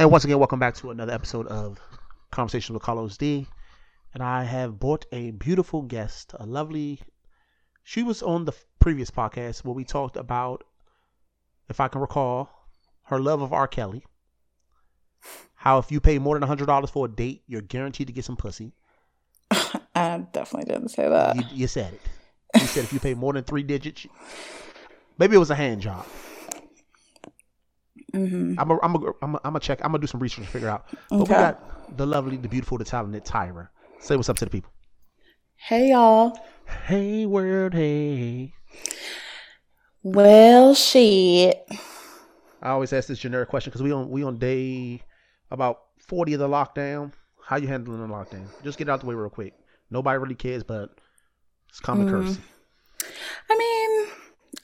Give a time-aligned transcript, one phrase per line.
[0.00, 1.78] And once again, welcome back to another episode of
[2.30, 3.46] Conversation with Carlos D.
[4.14, 7.02] And I have brought a beautiful guest, a lovely.
[7.82, 10.64] She was on the previous podcast where we talked about,
[11.68, 12.48] if I can recall,
[13.08, 13.68] her love of R.
[13.68, 14.02] Kelly.
[15.54, 18.24] How if you pay more than hundred dollars for a date, you're guaranteed to get
[18.24, 18.72] some pussy.
[19.50, 21.36] I definitely didn't say that.
[21.36, 22.00] You, you said it.
[22.58, 24.06] You said if you pay more than three digits,
[25.18, 26.06] maybe it was a hand job.
[28.12, 29.80] Hmm I'm a, I'm a, I'm a, I'm a check.
[29.84, 30.86] I'm gonna do some research to figure out.
[31.10, 33.68] But we got the lovely, the beautiful, the talented Tyra.
[34.00, 34.72] Say what's up to the people.
[35.56, 36.38] Hey y'all.
[36.86, 38.52] Hey world, hey.
[40.02, 41.66] Well, shit.
[42.62, 45.02] I always ask this generic question because we on we on day
[45.50, 47.12] about forty of the lockdown.
[47.44, 48.46] How you handling the lockdown?
[48.62, 49.54] Just get it out the way real quick.
[49.90, 50.90] Nobody really cares, but
[51.68, 52.10] it's common Mm.
[52.10, 52.42] courtesy.
[53.50, 53.89] I mean,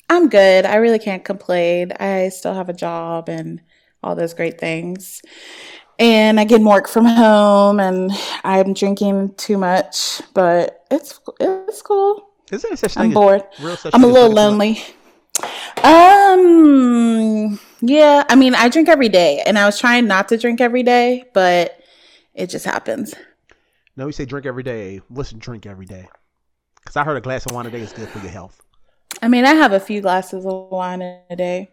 [0.09, 0.67] I'm good.
[0.67, 1.93] I really can't complain.
[1.93, 3.61] I still have a job and
[4.03, 5.23] all those great things.
[5.99, 8.13] And I get work from home and
[8.45, 12.29] I'm drinking too much, but it's it's cool.
[12.53, 13.03] Is there such thing?
[13.03, 13.43] I'm as- bored.
[13.59, 14.37] I'm a thing little drinking too much?
[14.37, 14.83] lonely.
[15.83, 20.61] Um, yeah, I mean, I drink every day and I was trying not to drink
[20.61, 21.79] every day, but
[22.35, 23.15] it just happens.
[23.97, 25.01] No, we say drink every day.
[25.09, 26.09] What's drink every day?
[26.77, 28.63] Because I heard a glass of wine a day is good for your health.
[29.23, 31.71] I mean, I have a few glasses of wine a day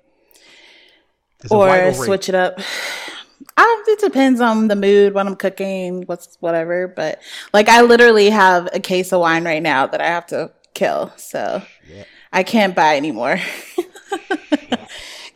[1.43, 2.59] Is or switch it up.
[3.57, 6.87] I, it depends on the mood, what I'm cooking, what's whatever.
[6.87, 7.21] But
[7.53, 11.13] like, I literally have a case of wine right now that I have to kill,
[11.17, 12.05] so Yeah.
[12.31, 13.39] I can't buy anymore.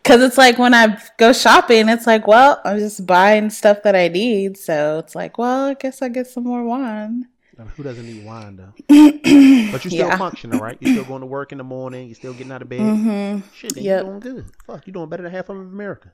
[0.03, 3.93] Cause it's like when I go shopping, it's like, well, I'm just buying stuff that
[3.93, 4.57] I need.
[4.57, 7.27] So it's like, well, I guess I get some more wine.
[7.75, 8.73] Who doesn't need wine though?
[9.71, 10.17] But you're still Yeah.
[10.17, 10.77] functioning, right?
[10.79, 12.07] You're still going to work in the morning.
[12.07, 12.79] You're still getting out of bed.
[12.79, 13.47] Mm-hmm.
[13.53, 13.99] Shit, then Yep.
[13.99, 14.45] you doing good.
[14.65, 16.13] Fuck, you're doing better than half of America.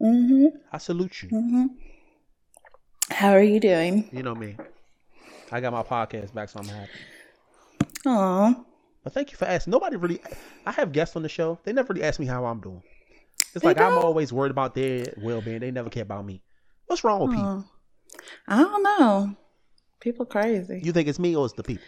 [0.00, 0.46] Mm-hmm.
[0.72, 1.28] I salute you.
[1.30, 1.66] Mm-hmm.
[3.10, 4.08] How are you doing?
[4.12, 4.56] You know me.
[5.50, 6.90] I got my podcast back, so I'm happy.
[8.06, 8.64] Oh,
[9.02, 9.70] But thank you for asking.
[9.72, 10.20] Nobody really.
[10.66, 11.58] I have guests on the show.
[11.64, 12.82] They never really ask me how I'm doing.
[13.54, 15.60] It's They like I'm always worried about their well being.
[15.60, 16.42] They never care about me.
[16.86, 17.64] What's wrong with people?
[18.46, 19.36] I don't know.
[20.00, 20.80] People crazy.
[20.82, 21.84] You think it's me or it's the people?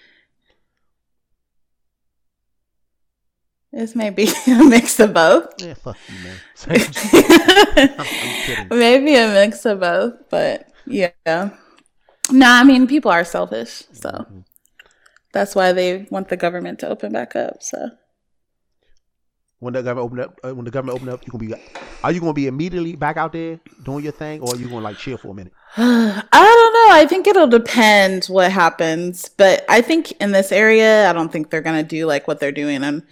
[3.72, 5.46] This may be a mix of both.
[5.62, 6.36] Yeah, fuck you, man.
[8.68, 8.78] I'm.
[8.78, 11.10] Maybe a mix of both, but yeah.
[11.26, 14.44] No, I mean people are selfish, so Mhm.
[15.32, 17.62] that's why they want the government to open back up.
[17.62, 17.90] So
[19.60, 21.54] When the government open up, uh, when the government open up, you gonna be.
[22.02, 24.80] Are you gonna be immediately back out there doing your thing, or are you gonna
[24.80, 25.52] like chill for a minute?
[25.76, 26.22] Know.
[26.90, 31.50] I think it'll depend what happens, but I think in this area, I don't think
[31.50, 33.06] they're gonna do like what they're doing in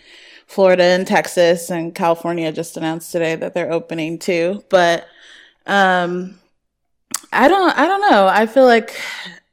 [0.47, 2.53] Florida and Texas and California.
[2.53, 5.07] Just announced today that they're opening too, but
[5.67, 6.39] um,
[7.33, 7.79] I don't.
[7.79, 8.27] I don't know.
[8.27, 8.95] I feel like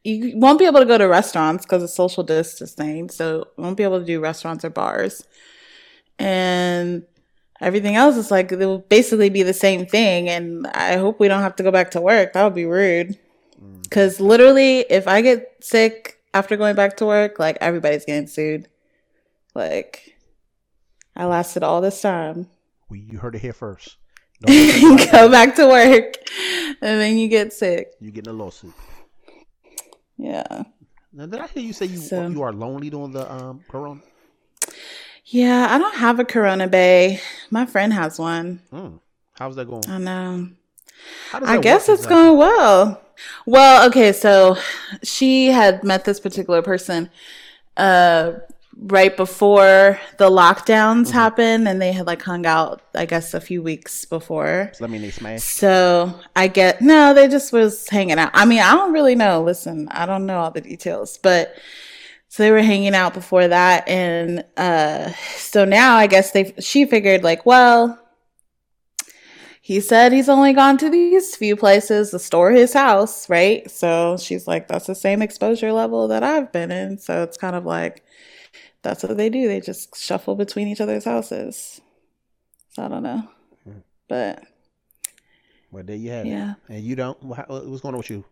[0.03, 3.83] you won't be able to go to restaurants because of social distancing, so won't be
[3.83, 5.25] able to do restaurants or bars,
[6.19, 7.03] and
[7.61, 11.27] everything else is like it will basically be the same thing and i hope we
[11.29, 13.17] don't have to go back to work that would be rude
[13.61, 13.83] Mm.
[13.83, 18.67] because literally if i get sick after going back to work like everybody's getting sued
[19.53, 20.17] like
[21.15, 22.47] i lasted all this time
[22.89, 23.95] We, you heard it here first.
[24.41, 26.15] Don't go back to work
[26.81, 28.73] and then you get sick You're getting a lawsuit?
[30.17, 30.63] yeah
[31.13, 34.01] Now, did I hear you say you So- you are lonely during the um corona?
[35.25, 38.99] yeah i don't have a corona bay my friend has one Mm.
[39.39, 39.83] How's that going?
[39.89, 40.49] i know
[41.33, 42.15] I guess work it's exactly?
[42.15, 43.01] going well.
[43.45, 44.57] Well, okay, so
[45.03, 47.09] she had met this particular person
[47.77, 48.33] uh
[48.77, 51.11] right before the lockdowns Mm-hmm.
[51.13, 54.71] happened and they had like hung out I guess a few weeks before.
[54.73, 55.41] So mean they smash.
[55.43, 58.31] So I get no, they just was hanging out.
[58.33, 59.43] I mean, I don't really know.
[59.43, 61.55] Listen, I don't know all the details, but
[62.27, 66.85] so they were hanging out before that, and uh, so now I guess they she
[66.85, 67.97] figured like, well,
[69.67, 73.69] he said he's only gone to these few places to store his house, right?
[73.71, 76.99] So she's like, that's the same exposure level that I've been in.
[76.99, 78.03] So it's kind of like
[78.83, 79.47] that's what they do.
[79.47, 81.81] They just shuffle between each other's houses.
[82.73, 83.27] So I don't know,
[83.63, 83.79] Hmm.
[84.07, 84.43] but.
[85.71, 86.51] Well, there you have Yeah.
[86.69, 86.73] it.
[86.75, 87.17] And you don't.
[87.23, 87.47] What's
[87.81, 88.23] going on with you?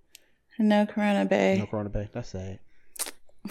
[0.60, 1.58] No Corona Bay.
[1.58, 2.10] No corona bay.
[2.14, 2.60] That's sad.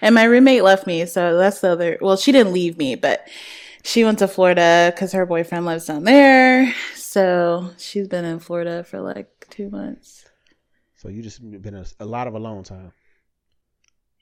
[0.00, 1.98] and my roommate left me, so that's the other.
[2.00, 3.28] Well, she didn't leave me, but
[3.86, 6.74] she went to Florida because her boyfriend lives down there.
[6.94, 10.26] So she's been in Florida for like two months.
[10.96, 12.92] So you just been a, a lot of alone time.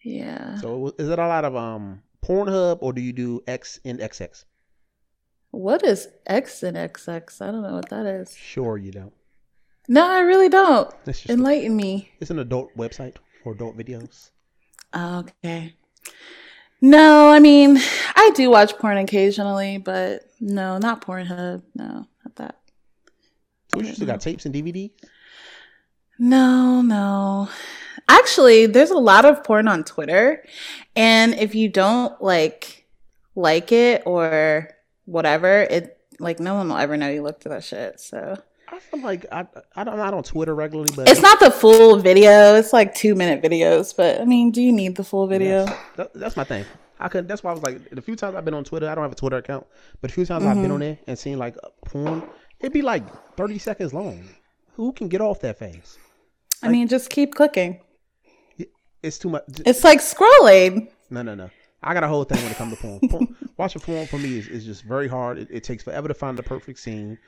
[0.03, 0.61] Yeah.
[0.61, 4.45] So is it a lot of um Pornhub or do you do X and XX?
[5.51, 7.41] What is X and XX?
[7.41, 8.37] I don't know what that is.
[8.37, 9.15] Sure, you don't.
[9.89, 10.93] No, I really don't.
[11.29, 12.11] Enlighten me.
[12.21, 14.31] it's an adult website for adult videos.
[14.95, 15.75] Okay.
[16.85, 17.79] No, I mean,
[18.15, 21.63] I do watch porn occasionally, but no, not Pornhub.
[21.75, 22.61] No, not that.
[23.73, 24.91] So we still got tapes and DVDs.
[26.19, 27.49] No, no.
[28.07, 30.45] Actually, there's a lot of porn on Twitter,
[30.95, 32.87] and if you don't like
[33.35, 34.69] like it or
[35.07, 37.99] whatever, it like no one will ever know you looked at that shit.
[37.99, 38.37] So
[38.75, 41.97] I feel like I I don't not on Twitter regularly, but it's not the full
[41.99, 42.57] video.
[42.57, 45.65] It's like two minute videos, but I mean, do you need the full video?
[45.95, 46.65] That, that's my thing.
[46.99, 47.29] I could.
[47.29, 49.13] That's why I was like, the few times I've been on Twitter, I don't have
[49.13, 49.65] a Twitter account,
[50.01, 50.73] but a few times I've been mm-hmm.
[50.73, 52.25] on there and seen like porn,
[52.59, 53.05] it'd be like
[53.37, 54.25] thirty seconds long.
[54.75, 55.99] Who can get off that fast?
[56.61, 57.81] I mean, just keep clicking.
[59.05, 59.45] It's too much.
[59.65, 60.89] It's like scrolling.
[61.11, 61.51] No, no, no.
[61.81, 62.99] I got a whole thing when it comes to porn.
[63.09, 65.39] porn watching porn for me is, is just very hard.
[65.39, 67.19] It, it takes forever to find the perfect scene.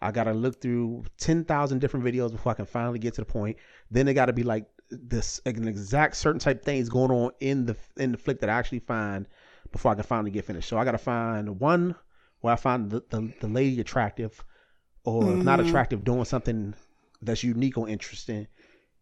[0.00, 3.26] I gotta look through ten thousand different videos before I can finally get to the
[3.26, 3.56] point.
[3.90, 7.66] Then it got to be like this an exact certain type things going on in
[7.66, 9.26] the in the flick that I actually find
[9.72, 10.68] before I can finally get finished.
[10.68, 11.94] So I gotta find one
[12.40, 14.44] where I find the the, the lady attractive,
[15.04, 15.68] or if not mm-hmm.
[15.68, 16.74] attractive, doing something
[17.22, 18.46] that's unique or interesting.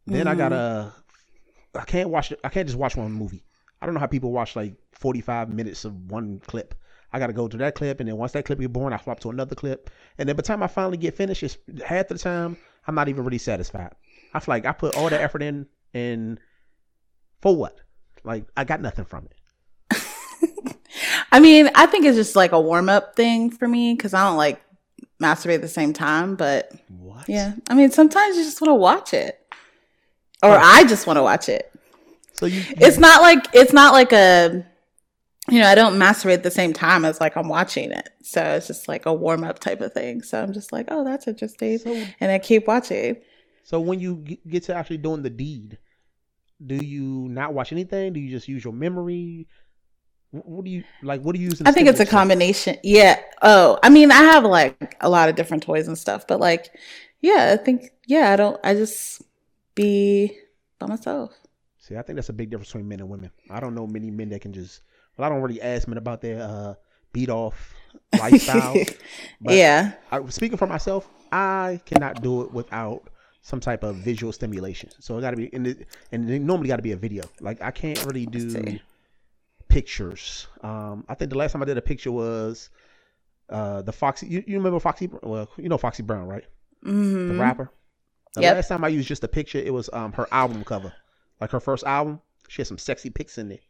[0.07, 1.79] Then I gotta mm-hmm.
[1.79, 3.45] I can't watch I can't just watch one movie.
[3.83, 6.75] I don't know how people watch like 45 minutes of one clip.
[7.15, 8.97] I got to go to that clip, and then once that clip is born, I
[8.97, 9.89] flop to another clip,
[10.19, 11.57] and then by the time I finally get finished, it's
[11.87, 12.57] half the time
[12.89, 13.93] I'm not even really satisfied.
[14.35, 16.41] I feel like I put all the effort in, and
[17.41, 17.79] for what?
[18.25, 20.03] Like I got nothing from it.
[21.31, 24.25] I mean, I think it's just like a warm up thing for me because I
[24.25, 24.61] don't like
[25.23, 26.35] masturbate at the same time.
[26.35, 27.29] But What?
[27.29, 29.41] yeah, I mean, sometimes you just want to watch it,
[30.43, 30.61] or oh.
[30.61, 31.71] I just want to watch it.
[32.33, 34.67] So you, you It's not like it's not like a,
[35.51, 38.11] you know, I don't masturbate at the same time as like I'm watching it.
[38.23, 40.23] So it's just like a warm up type of thing.
[40.23, 43.17] So I'm just like, oh, that's interesting, so and I keep watching.
[43.63, 45.79] so when you get to actually doing the deed,
[46.65, 48.13] do you not watch anything?
[48.13, 49.47] Do you just use your memory?
[50.31, 51.21] What do you like?
[51.21, 51.63] What do you use?
[51.65, 52.77] I think it's a combination.
[52.83, 53.21] Yeah.
[53.43, 56.71] Oh, I mean, I have like a lot of different toys and stuff, but like,
[57.21, 59.23] yeah, I think, yeah, I don't, I just
[59.75, 60.37] be
[60.79, 61.33] by myself.
[61.79, 63.31] See, I think that's a big difference between men and women.
[63.51, 64.81] I don't know many men that can just.
[65.17, 66.75] Well, I don't really ask men about their uh,
[67.13, 67.75] beat off
[68.13, 68.87] lifestyle.
[69.41, 69.93] yeah.
[70.11, 73.09] I, speaking for myself, I cannot do it without
[73.43, 74.91] some type of visual stimulation.
[75.01, 77.31] So it got to be, and it, and it normally got to be a video.
[77.41, 78.81] Like I can't really do
[79.69, 80.47] pictures.
[80.63, 82.71] Um, I think the last time I did a picture was
[83.51, 84.27] uh, the Foxy.
[84.27, 85.11] You, you remember Foxy?
[85.23, 86.45] Well, you know Foxy Brown, right?
[86.83, 87.71] hmm The rapper.
[88.35, 88.55] The Yep.
[88.55, 90.93] last time I used just a picture, it was um her album cover,
[91.41, 92.21] like her first album.
[92.49, 93.63] She had some sexy pics in it,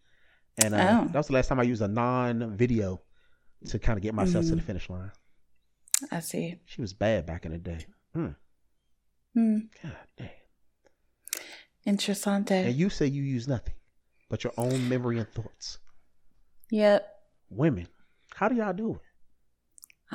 [0.62, 1.04] and uh, Oh.
[1.08, 3.00] that was the last time I used a non-video
[3.68, 5.10] to kind of get myself to the finish line.
[6.10, 6.60] I see.
[6.66, 7.86] She was bad back in the day.
[8.14, 8.28] Hmm.
[9.34, 9.58] Hmm.
[9.82, 10.28] God damn.
[11.86, 12.52] Interessante.
[12.52, 13.74] And you say you use nothing
[14.30, 15.78] but your own memory and thoughts.
[16.70, 17.06] Yep.
[17.50, 17.88] Women,
[18.34, 19.00] how do y'all do it?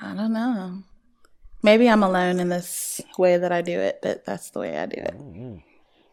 [0.02, 0.84] I don't know.
[1.62, 4.86] Maybe I'm alone in this way that I do it, but that's the way I
[4.86, 5.18] do it.
[5.18, 5.62] Mm-mm.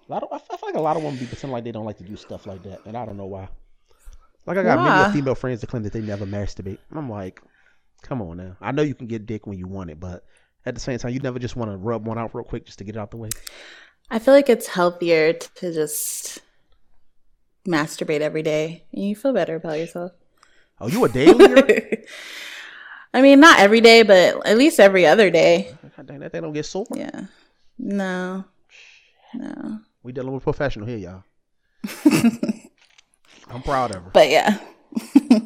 [0.09, 1.85] A lot of, I feel like a lot of women be pretending like they don't
[1.87, 3.49] like to do stuff like that, and I don't know why.
[4.47, 5.07] Like I got many Why?
[5.07, 6.79] of female friends that claim that they never masturbate.
[6.95, 7.43] I'm like,
[8.03, 8.57] come on now.
[8.61, 10.25] I know you can get dick when you want it, but
[10.65, 12.79] at the same time, you never just want to rub one out real quick just
[12.79, 13.31] to get it out the way.
[14.11, 16.41] I feel like it's healthier to just
[17.67, 20.13] masturbate every day and you feel better about yourself.
[20.81, 22.05] Oh, you a daily?
[23.15, 25.75] I mean, not every day, but at least every other day.
[25.97, 26.87] God dang, that thing don't get sore.
[26.95, 27.23] Yeah.
[27.79, 28.45] No.
[29.35, 29.81] No.
[30.03, 31.25] We dealing with professional here, y'all.
[33.49, 34.11] I'm proud of her.
[34.11, 34.59] But yeah.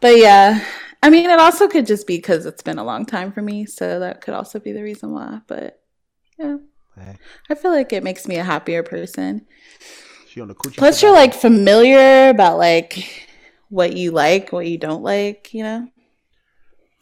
[0.00, 0.64] but yeah.
[1.02, 3.66] I mean, it also could just be because it's been a long time for me.
[3.66, 5.40] So that could also be the reason why.
[5.46, 5.80] But
[6.38, 6.56] yeah.
[6.96, 7.16] Hey,
[7.50, 9.46] I feel like it makes me a happier person.
[10.28, 10.76] she on the coochie.
[10.76, 13.28] Plus, you're like familiar about like
[13.68, 15.88] what you like, what you don't like, you know?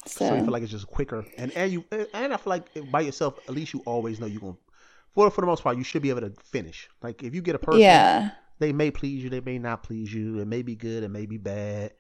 [0.07, 3.03] so you feel like it's just quicker, and and you and I feel like by
[3.03, 4.57] yourself, at least you always know you're gonna.
[5.15, 6.89] For for the most part, you should be able to finish.
[7.03, 8.31] Like if you get a person, yeah.
[8.63, 10.39] They may please you, they may not please you.
[10.39, 11.93] It may be good, it may be bad,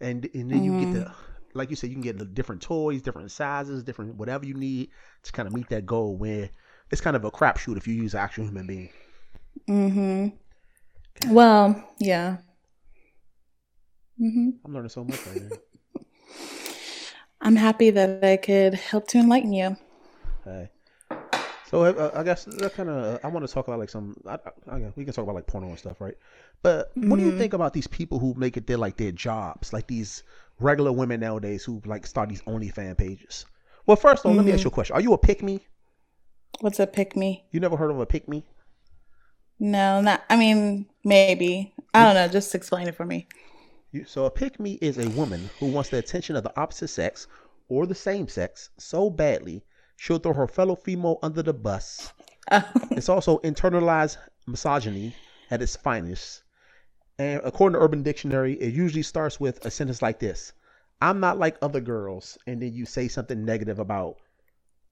[0.00, 1.12] and and then you get the
[1.54, 4.90] like you said, you can get the different toys, different sizes, different whatever you need
[5.22, 6.16] to kind of meet that goal.
[6.16, 6.50] Where
[6.90, 8.90] it's kind of a crapshoot if you use an actual human being.
[9.68, 11.32] Mm-hmm.
[11.32, 12.36] Well, yeah.
[14.20, 14.50] Mm-hmm.
[14.64, 16.02] I'm learning so much right now.
[17.40, 19.76] I'm happy that I could help to enlighten you.
[20.44, 20.70] Hey.
[21.72, 24.14] So uh, uh, I guess that kind of I want to talk about like some.
[24.28, 24.38] I,
[24.70, 26.14] I, we can talk about like porno and stuff, right?
[26.62, 27.38] But what do you mm.
[27.38, 30.22] think about these people who make it their like their jobs, like these
[30.60, 33.46] regular women nowadays who like start these OnlyFans pages?
[33.86, 34.74] Well, first of all, let me ask you a mm-hmm.
[34.74, 35.60] question: Are you a pick me?
[36.60, 37.46] What's a pick me?
[37.52, 38.44] You never heard of a pick me?
[39.58, 40.24] No, not.
[40.28, 41.72] I mean, maybe.
[41.94, 42.28] I don't know.
[42.28, 43.28] Just explain it for me.
[43.92, 46.88] You, so a pick me is a woman who wants the attention of the opposite
[46.88, 47.28] sex
[47.70, 49.64] or the same sex so badly
[50.02, 52.12] she'll throw her fellow female under the bus.
[52.50, 52.68] Oh.
[52.90, 54.16] it's also internalized
[54.48, 55.14] misogyny
[55.48, 56.42] at its finest.
[57.20, 60.52] And according to Urban Dictionary, it usually starts with a sentence like this
[61.00, 62.36] I'm not like other girls.
[62.48, 64.16] And then you say something negative about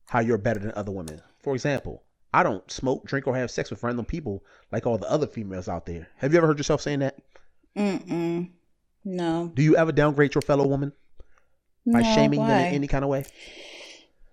[0.06, 1.20] how you're better than other women.
[1.42, 5.10] For example, I don't smoke, drink, or have sex with random people like all the
[5.10, 6.06] other females out there.
[6.18, 7.18] Have you ever heard yourself saying that?
[7.76, 8.50] Mm-mm.
[9.04, 9.50] No.
[9.52, 10.92] Do you ever downgrade your fellow woman
[11.84, 13.24] by No, shaming them in any kind of way?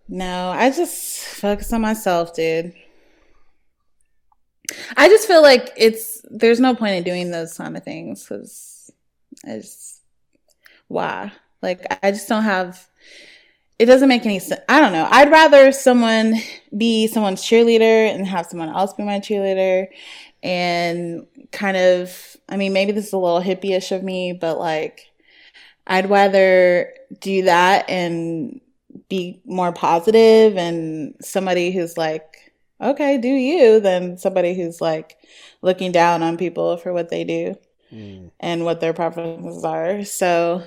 [0.09, 2.73] No, I just focus on myself, dude.
[4.95, 8.91] I just feel like it's there's no point in doing those kind of things because
[9.43, 10.01] it's
[10.87, 11.31] why.
[11.61, 12.87] Like I just don't have.
[13.79, 14.61] It doesn't make any sense.
[14.67, 15.07] I don't know.
[15.09, 16.35] I'd rather someone
[16.75, 19.87] be someone's cheerleader and have someone else be my cheerleader,
[20.41, 22.37] and kind of.
[22.49, 25.11] I mean, maybe this is a little hippie-ish of me, but like,
[25.85, 28.61] I'd rather do that and
[29.09, 35.17] be more positive and somebody who's like, okay, do you, than somebody who's like
[35.61, 37.55] looking down on people for what they do
[37.91, 38.31] Mm.
[38.39, 40.03] and what their preferences are.
[40.03, 40.61] So,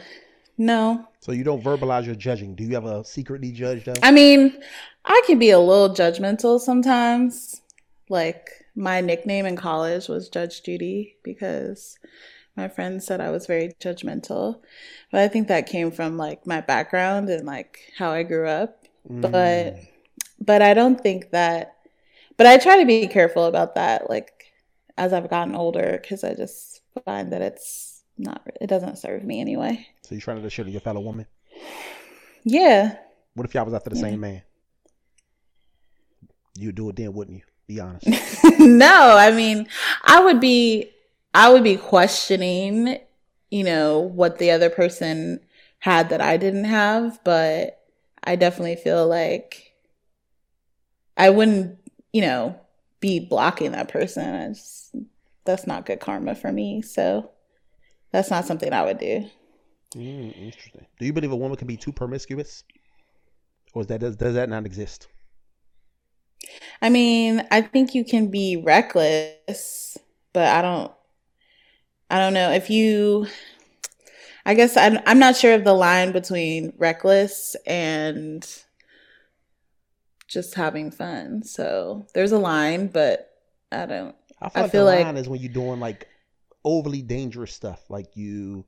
[0.57, 1.07] no.
[1.21, 2.55] So you don't verbalize your judging.
[2.55, 3.95] Do you have a secretly judge though?
[4.03, 4.59] I mean,
[5.05, 7.61] I can be a little judgmental sometimes.
[8.09, 11.99] Like, my nickname in college was Judge Judy because
[12.61, 14.61] my friends said I was very judgmental.
[15.11, 18.85] But I think that came from like my background and like how I grew up.
[19.09, 19.89] but Mm.
[20.51, 21.77] but I don't think that
[22.37, 24.31] but I try to be careful about that like
[24.99, 29.41] as I've gotten older cuz I just find that it's not it doesn't serve me
[29.41, 29.75] anyway.
[30.03, 31.27] so you're trying to shit on your fellow woman.
[32.45, 32.97] Yeah.
[33.35, 34.03] What if y'all was after the Yeah.
[34.09, 34.43] same man?
[36.57, 37.45] You'd do it then, wouldn't you?
[37.67, 38.07] Be honest.
[38.59, 39.67] no, I mean,
[40.05, 40.91] I would be
[41.35, 42.99] I would be questioning,
[43.51, 45.41] you know, what the other person
[45.79, 47.81] had that I didn't have, but
[48.25, 49.75] I definitely feel like
[51.17, 51.79] I wouldn't,
[52.13, 52.59] you know,
[53.01, 54.55] be blocking that person.
[54.55, 54.95] Just,
[55.45, 56.83] that's not good karma for me.
[56.83, 57.31] So
[58.13, 59.29] that's not something I would do.
[59.95, 60.87] Mm, interesting.
[60.99, 62.65] Do you believe a woman can be too promiscuous,
[63.73, 65.09] or is that does, does that not exist?
[66.81, 69.99] I mean, I think you can be reckless,
[70.33, 70.93] but I don't
[72.11, 73.27] I don't know if you
[74.45, 78.47] I guess I'm I'm not sure of the line between reckless and
[80.29, 81.43] just having fun.
[81.43, 83.31] So, there's a line, but
[83.73, 86.07] I don't I feel I like feel the like- line is when you're doing like
[86.65, 88.65] overly dangerous stuff, like you.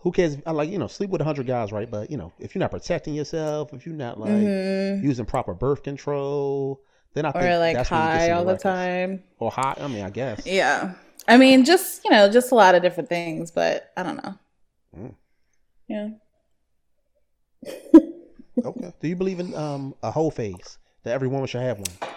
[0.00, 0.36] Who cares?
[0.46, 1.90] I like you know sleep with a hundred guys, right?
[1.90, 5.02] But you know if you're not protecting yourself, if you're not like Mhm.
[5.02, 6.80] using proper birth control,
[7.16, 8.62] then I or like that's when you get high all the reckless.
[8.62, 9.22] time.
[9.38, 9.74] or high.
[9.80, 10.46] I mean, I guess.
[10.46, 10.92] Yeah.
[11.26, 14.34] I mean, just, you know, just a lot of different things, but I don't know.
[14.96, 15.14] Mm.
[15.88, 16.08] Yeah.
[18.64, 18.90] Okay.
[19.00, 22.10] Do you believe in um a whole phase that every woman should have one?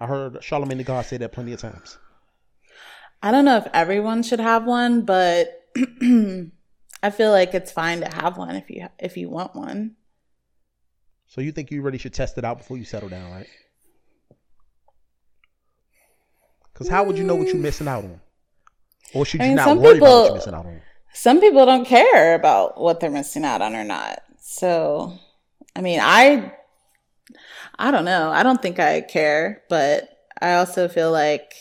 [0.00, 1.96] I heard Charlemagne the God say that plenty of times.
[3.22, 8.08] I don't know if everyone should have one, but I feel like it's fine to
[8.08, 9.94] have one if you if you want one.
[11.28, 13.46] So you think you really should test it out before you settle down, right?
[16.80, 18.22] Because how would you know what you're missing out on?
[19.12, 20.80] Or should I you mean, not worry about what you're missing out on?
[21.12, 24.22] Some people don't care about what they're missing out on or not.
[24.38, 25.12] So,
[25.76, 26.54] I mean, I
[27.78, 28.30] I don't know.
[28.30, 30.08] I don't think I care, but
[30.40, 31.52] I also feel like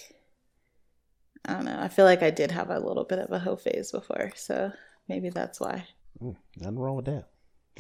[1.44, 1.78] I don't know.
[1.78, 4.72] I feel like I did have a little bit of a hoe phase before, so
[5.10, 5.84] maybe that's why.
[6.22, 7.26] Mm, nothing wrong with that.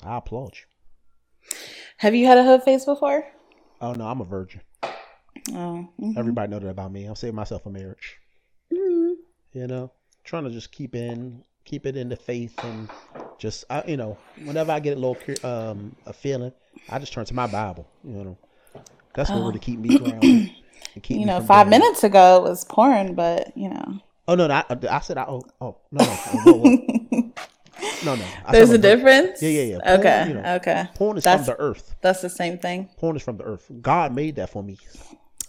[0.03, 1.55] I applaud you.
[1.99, 3.25] Have you had a hoe phase before?
[3.79, 4.59] Oh no, I'm a virgin.
[5.53, 6.17] Oh, mhm.
[6.17, 7.05] Everybody know that about me.
[7.05, 8.17] I'm saving myself for marriage.
[8.71, 9.15] Mhm.
[9.53, 9.91] You know,
[10.23, 12.89] trying to just keep in, keep it in the faith, and
[13.39, 15.17] just I, you know, whenever I get a little
[15.49, 16.51] um a feeling,
[16.89, 17.87] I just turn to my Bible.
[18.03, 18.37] You know,
[19.15, 19.47] that's what Oh.
[19.47, 20.23] really keep me grounded.
[20.95, 23.99] and keep You me know, five going- minutes ago it was porn, but you know,
[24.27, 25.23] Oh no, no I, I said I.
[25.27, 26.05] Oh, oh no,
[26.45, 26.53] no,
[28.05, 28.25] no, no.
[28.45, 29.41] I there's a difference.
[29.41, 29.77] Yeah, yeah, yeah.
[29.83, 30.87] Porn, Okay, you know, okay.
[30.93, 31.95] Porn is That's- from the earth.
[32.01, 32.89] That's the same thing.
[32.97, 33.71] Porn is from the earth.
[33.81, 34.77] God made that for me,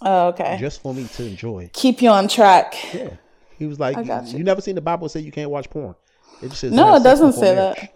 [0.02, 0.56] Oh, okay.
[0.58, 1.70] just for me to enjoy.
[1.72, 2.74] Keep you on track.
[2.94, 3.16] Yeah,
[3.58, 4.38] he was like, you.
[4.38, 4.44] you.
[4.44, 5.94] never seen the Bible say you can't watch porn.
[6.42, 7.78] It just says No, it doesn't say marriage.
[7.80, 7.94] that.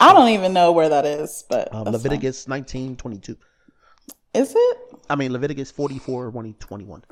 [0.00, 3.34] I don't even know where that is, but Um, Leviticus nineteen twenty two.
[3.36, 4.42] fine.
[4.42, 4.78] Is it?
[5.08, 7.02] I mean Leviticus forty four one twenty one.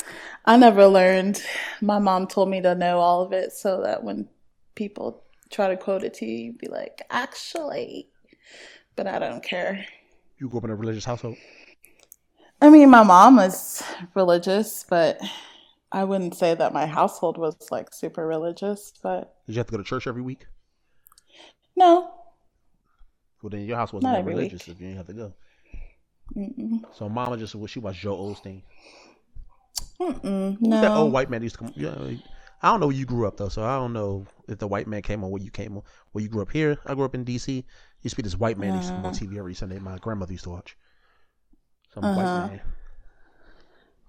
[0.45, 1.41] I never learned.
[1.81, 4.29] My mom told me to know all of it so that when
[4.75, 8.09] people try to quote it to you, you'd be like, actually.
[8.97, 9.87] But I don't care.
[10.39, 11.37] You grew up in a religious household.
[12.65, 13.83] I mean, my mom was
[14.15, 15.21] religious, but
[15.93, 18.95] I wouldn't say that my household was like super religious.
[19.03, 20.47] But Did you have to go to church every week?
[21.77, 22.11] no,
[23.43, 25.35] Well, then your house wasn't Not that religious if you didn't have to go.
[26.35, 26.85] Mm-mm.
[26.95, 28.63] So mama just she watched Joel Osteen.
[30.01, 30.57] Mm-mm.
[30.59, 31.73] Who's that old white man used to come?
[31.77, 31.95] Yeah,
[32.63, 34.87] I don't know where you grew up though, so I don't know if the white
[34.87, 35.83] man came on where you came on.
[36.13, 36.79] Where you grew up here?
[36.87, 37.63] I grew up in D.C.
[38.01, 39.15] Used to be this white man that used to come on Uh.
[39.17, 39.79] TV every Sunday.
[39.79, 40.79] My grandmother used to watch.
[41.95, 42.17] Some Uh-huh.
[42.17, 42.61] white man.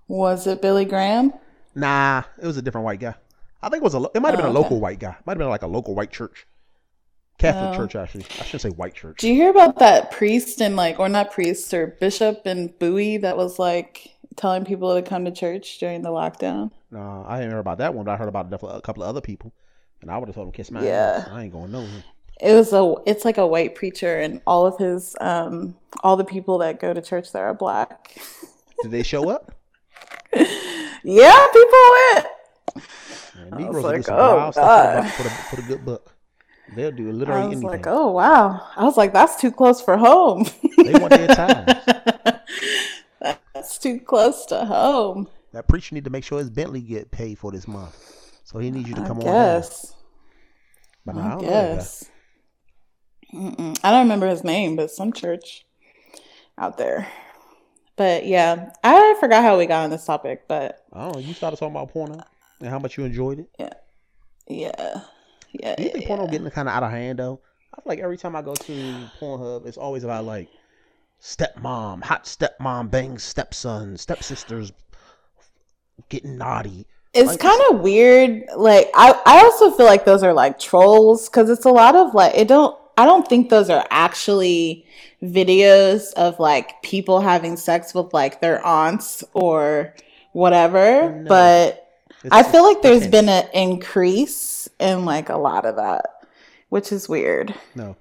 [0.08, 1.34] Was it Billy Graham?
[1.74, 3.15] Nah, it was a different white guy.
[3.62, 4.04] I think it was a.
[4.13, 4.60] It might have been Oh, a okay.
[4.62, 5.15] local white guy.
[5.25, 6.46] Might have been like a local white church,
[7.38, 7.77] Catholic Oh.
[7.77, 8.25] church actually.
[8.39, 9.18] I shouldn't say white church.
[9.20, 13.18] Do you hear about that priest and like, or not priest or bishop in Bowie
[13.18, 16.72] that was like telling people to come to church during the lockdown?
[16.92, 19.22] No, I didn't hear about that one, but I heard about a couple of other
[19.22, 19.51] people,
[20.01, 21.24] and I would have told them kiss my Yeah.
[21.25, 21.27] ass.
[21.32, 22.04] I ain't going nowhere.
[22.42, 26.25] It was a, it's like a white preacher, and all of his, um, all the
[26.25, 28.18] people that go to church there are black.
[28.82, 29.54] Did they show up?
[31.08, 31.80] Yeah, people
[32.13, 32.27] went.
[33.54, 35.12] I Negroes was will do like, some oh, God.
[35.12, 36.12] for, the, for, the, good book.
[36.75, 37.70] They'll do literally I was anything.
[37.70, 38.68] like, oh wow.
[38.75, 40.48] I was like, that's too close for home.
[40.77, 41.65] They want their time.
[43.54, 45.27] That's too close to home.
[45.51, 47.96] That preacher need to make sure his Bentley get paid for this month.
[48.44, 49.96] So he needs you to I come on Yes.
[51.06, 52.12] But nah, I I don't know that guess.
[53.36, 53.80] Mm-mm.
[53.84, 55.65] I don't remember his name, but some church
[56.58, 57.08] out there.
[57.98, 61.18] But yeah, I forgot how we got on this topic, but oh.
[61.18, 62.20] You started talking about porno
[62.60, 63.50] and how much you enjoyed it.
[63.60, 63.74] yeah,
[64.48, 65.01] yeah,
[65.54, 65.75] yeah.
[65.75, 67.39] Do you think yeah, porno getting kind of out of hand though?
[67.74, 70.50] I feel like every time I go to Pornhub, it's always about like
[71.22, 74.72] stepmom, hot stepmom bangs stepson, stepsisters
[76.10, 76.86] getting naughty.
[77.14, 78.44] It's Like, kind of weird.
[78.57, 82.14] Like I, I also feel like those are like trolls because it's a lot of
[82.14, 82.77] like it don't.
[82.98, 84.86] I don't think those are actually
[85.24, 89.94] videos of like people having sex with like their aunts or
[90.34, 91.12] whatever.
[91.12, 91.27] No.
[91.27, 91.88] But
[92.24, 96.05] It's- I feel like there's been an increase in like a lot of that,
[96.70, 97.53] which is weird.
[97.75, 97.96] no.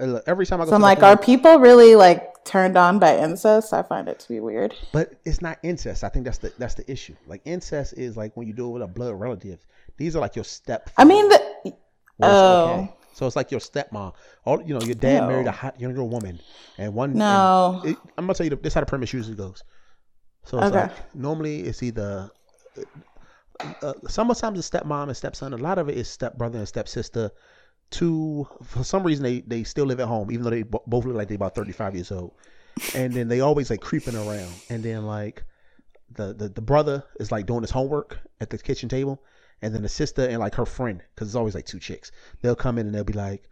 [0.00, 3.18] Uh, Every time I go, So I'm like, are people really like turned on by
[3.18, 3.74] incest?
[3.74, 4.74] I find it to be weird.
[4.92, 6.04] But it's not incest.
[6.04, 7.14] I think that's the that's the issue.
[7.26, 9.58] Like incest is like when you do it with a blood relative.
[9.98, 10.88] These are like your step.
[10.96, 11.74] I mean, the,
[12.22, 12.94] oh.
[13.20, 14.14] So it's like your stepmom.
[14.46, 15.28] All you know, your dad Ew.
[15.28, 16.40] married a hot younger woman,
[16.78, 17.12] and one.
[17.12, 17.80] No.
[17.84, 19.62] and it- I'm gonna tell you this how the premise usually goes.
[20.44, 20.80] So it's Okay.
[20.84, 22.30] like normally it's either.
[23.82, 25.52] Uh, sometimes it's stepmom and stepson.
[25.52, 27.30] A lot of it is stepbrother and stepsister.
[27.90, 31.04] Two, for some reason, they, they still live at home, even though they bo- both
[31.04, 32.32] look like they're about 35 years old.
[32.94, 34.50] And then they always like creeping around.
[34.70, 35.44] And then like
[36.10, 39.22] the, the, the brother is like doing his homework at the kitchen table.
[39.62, 42.56] And then the sister and like her friend, because it's always like two chicks, they'll
[42.56, 43.42] come in and they'll be like,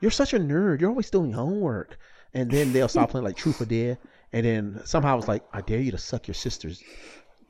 [0.00, 0.80] You're such a nerd.
[0.80, 1.98] You're always doing homework.
[2.34, 3.96] And then they'll start playing like Truth or Dare.
[4.32, 6.82] And then somehow it's like, I dare you to suck your sister's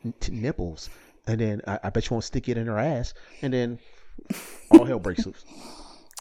[0.05, 0.91] n- t- nipples.
[1.27, 3.15] And then I, I bet you won't stick it in her ass.
[3.41, 3.79] And then
[4.71, 5.45] all hell breaks loose.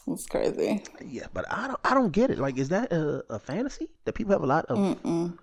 [0.06, 0.82] It's crazy.
[1.04, 2.38] Yeah, but I don't I don't get it.
[2.38, 4.78] Like, is that a, a fantasy that people have a lot of?
[4.78, 5.38] Mm.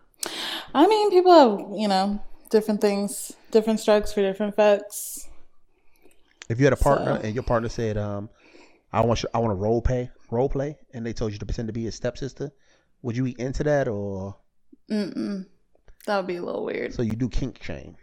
[0.73, 5.27] I mean, people have, you know, different things, different strokes for different folks.
[6.51, 8.29] If you had a partner So- and your partner said, um,
[8.93, 11.45] I want you, I want to role play role play, and they told you to
[11.45, 12.51] pretend to be his stepsister,
[13.01, 14.35] would you eat into that or
[14.89, 15.45] Mm-mm.
[16.05, 16.93] That would be a little weird.
[16.93, 17.95] so you do kink shame?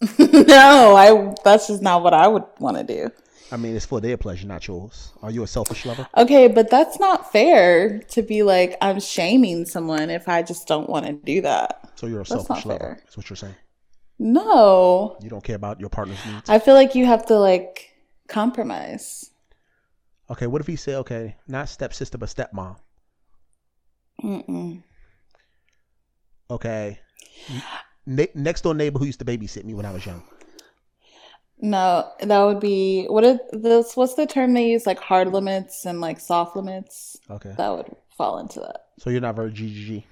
[0.18, 1.34] no, I.
[1.44, 3.10] That's just not what I would want to do.
[3.50, 5.12] I mean, it's for their pleasure, not yours.
[5.22, 6.06] Are you a selfish lover?
[6.16, 10.88] Okay, but that's not fair to be like I'm shaming someone if I just don't
[10.90, 11.88] want to do that.
[11.94, 12.78] So you're a That's selfish lover.
[12.78, 12.98] fair.
[13.04, 13.54] That's what you're saying.
[14.18, 16.48] No, You don't care about your partner's needs.
[16.48, 17.92] I feel like you have to like
[18.28, 19.30] compromise.
[20.30, 22.76] Okay, what if he say, okay, not stepsister but stepmom?
[24.22, 24.82] Mm-mm.
[26.50, 26.98] Okay,
[28.06, 30.22] ne- next door neighbor who used to babysit me when I was young.
[31.58, 33.96] No, that would be what is this?
[33.96, 34.86] What's the term they use?
[34.86, 37.16] Like hard limits and like soft limits.
[37.30, 38.86] Okay, That would fall into that.
[38.98, 40.04] so you're not very GGG.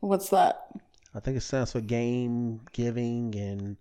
[0.00, 0.66] What's that?
[1.14, 3.76] I think it stands for game giving and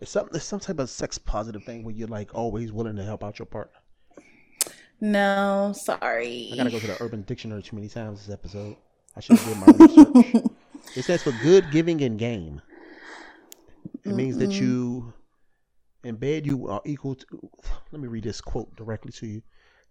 [0.00, 3.04] it's some it's some type of sex positive thing where you're like always willing to
[3.04, 3.78] help out your partner.
[5.00, 6.50] No, sorry.
[6.52, 8.76] I gotta go to the Urban Dictionary too many times this episode.
[9.16, 10.44] I should have did my research.
[10.96, 12.60] it stands for good giving and game.
[14.04, 15.12] It means that you
[16.04, 17.26] in bed you are equal to
[17.90, 19.42] let me read this quote directly to you.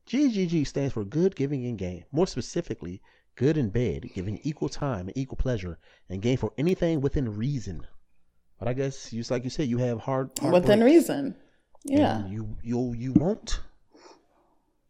[0.07, 2.05] GGG stands for good giving and game.
[2.11, 3.01] More specifically,
[3.35, 5.77] good in bed, giving equal time and equal pleasure,
[6.09, 7.85] and game for anything within reason.
[8.59, 10.93] But I guess just like you said, you have hard, hard Within breaks.
[10.95, 11.35] reason.
[11.83, 12.19] Yeah.
[12.19, 13.59] And you you you won't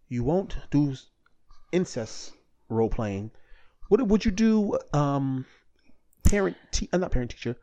[0.07, 0.95] you won't do
[1.71, 2.33] incest
[2.69, 3.31] role playing.
[3.89, 5.45] What would you do um
[6.23, 7.55] parent, te- uh, not parent teacher,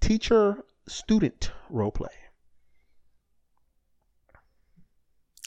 [0.00, 2.12] teacher student role play.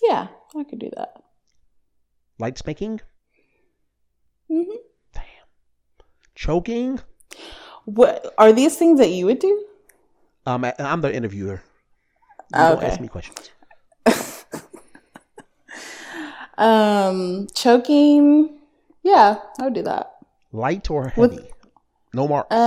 [0.01, 1.21] Yeah, I could do that.
[2.39, 3.01] Light spanking,
[4.49, 4.63] hmm
[6.35, 6.99] choking.
[7.85, 9.65] What are these things that you would do?
[10.45, 11.61] Um, I- I'm the interviewer.
[12.53, 12.87] You Oh, don't okay.
[12.87, 13.49] ask me questions.
[16.57, 18.57] Um, choking.
[19.03, 20.11] Yeah, I would do that.
[20.51, 21.49] Light or With- heavy?
[22.13, 22.53] No marks.
[22.53, 22.59] Uh,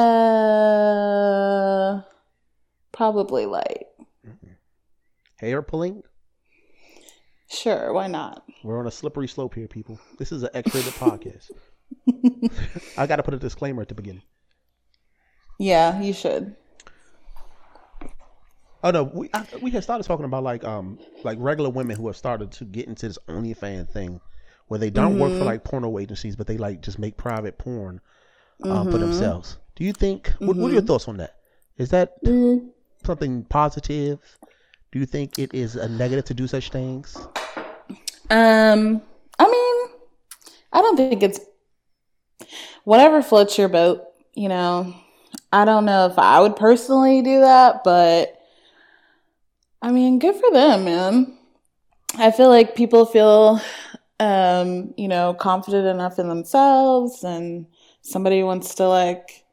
[2.92, 3.88] probably light.
[5.40, 6.04] Hair pulling.
[7.48, 8.44] Sure, why not?
[8.64, 9.98] We're on a slippery slope here, people.
[10.18, 11.50] This is an X-rated podcast.
[12.96, 14.22] I got to put a disclaimer at the beginning.
[15.58, 16.56] Yeah, you should.
[18.84, 22.06] Oh no, we I, we had started talking about like um like regular women who
[22.08, 24.20] have started to get into this OnlyFans thing,
[24.66, 28.00] where they don't work for like porno agencies, but they like just make private porn
[28.64, 29.58] um, for themselves.
[29.76, 30.32] Do you think?
[30.38, 31.36] What, what are your thoughts on that?
[31.78, 32.14] Is that
[33.04, 34.18] something positive?
[34.90, 37.16] Do you think it is a negative to do such things?
[38.30, 39.00] Um,
[39.38, 40.00] I mean,
[40.72, 41.40] I don't think it's
[42.84, 44.02] whatever floats your boat,
[44.34, 44.94] you know.
[45.52, 48.38] I don't know if I would personally do that, but
[49.80, 51.38] I mean, good for them, man.
[52.18, 53.60] I feel like people feel
[54.20, 57.66] um, you know, confident enough in themselves and
[58.02, 59.44] somebody wants to like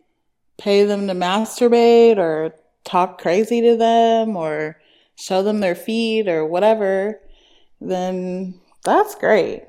[0.57, 4.79] pay them to masturbate or talk crazy to them or
[5.15, 7.19] show them their feet or whatever
[7.81, 9.63] then that's great.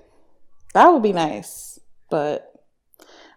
[0.75, 1.79] That would be nice.
[2.11, 2.50] But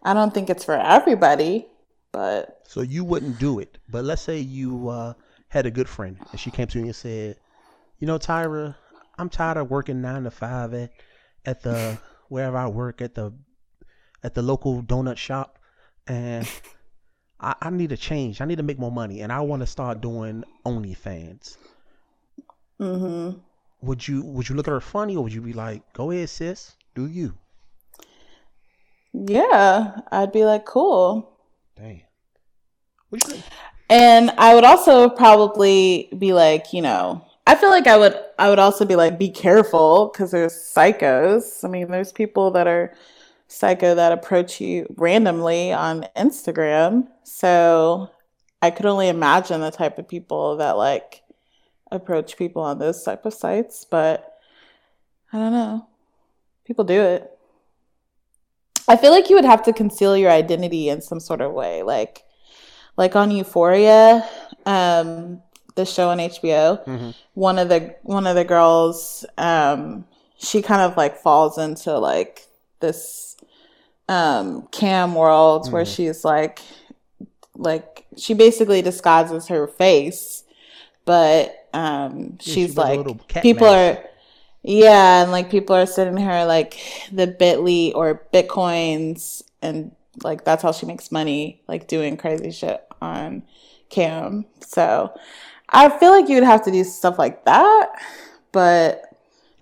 [0.04, 1.68] I don't think it's for everybody.
[2.12, 5.14] But So you wouldn't do it, but let's say you uh,
[5.50, 7.38] had a good friend and she came to you and said,
[8.00, 8.76] "You know, Tyra,
[9.18, 10.92] I'm tired of working nine to five at
[11.46, 11.98] at the
[12.30, 13.34] wherever I work at the
[14.24, 15.58] at the local donut shop,
[16.08, 16.48] and
[17.40, 18.42] I, I need a change.
[18.42, 21.58] I need to make more money, and I want to start doing OnlyFans."
[22.80, 23.40] mhm.
[23.82, 26.30] Would you would you look at her funny, or would you be like, "Go ahead,
[26.30, 27.38] sis, do you"?
[29.14, 31.38] Yeah, I'd be like, cool.
[31.76, 32.02] Damn.
[33.10, 33.46] What you think?
[33.90, 38.50] And I would also probably be like, you know, I feel like I would I
[38.50, 41.64] would also be like, be careful because there's psychos.
[41.64, 42.96] I mean, there's people that are
[43.48, 47.08] psycho that approach you randomly on Instagram.
[47.24, 48.10] So
[48.62, 51.22] I could only imagine the type of people that like
[51.92, 54.38] approach people on those type of sites, but
[55.32, 55.88] I don't know.
[56.66, 57.30] People do it.
[58.88, 61.84] I feel like you would have to conceal your identity in some sort of way,
[61.84, 62.24] like
[62.98, 64.28] like on Euphoria,
[64.66, 65.42] um,
[65.76, 66.84] the show on HBO.
[66.86, 67.16] Mhm.
[67.34, 70.06] One of the one of the girls, um,
[70.38, 72.48] she kind of like falls into like
[72.80, 73.38] this
[74.10, 75.96] um, cam world where Mhm.
[75.96, 76.60] she's like
[77.56, 80.44] like she basically disguises her face,
[81.06, 83.00] but um, Yeah, she she's like
[83.42, 83.98] people are
[84.64, 86.80] yeah, and like people are sending her like
[87.12, 92.86] the Bitly or Bitcoins, and like that's how she makes money, like doing crazy shit
[93.02, 93.44] on
[93.90, 94.46] cam.
[94.62, 95.14] So
[95.70, 97.92] I feel like you would have to do stuff like that,
[98.52, 99.04] but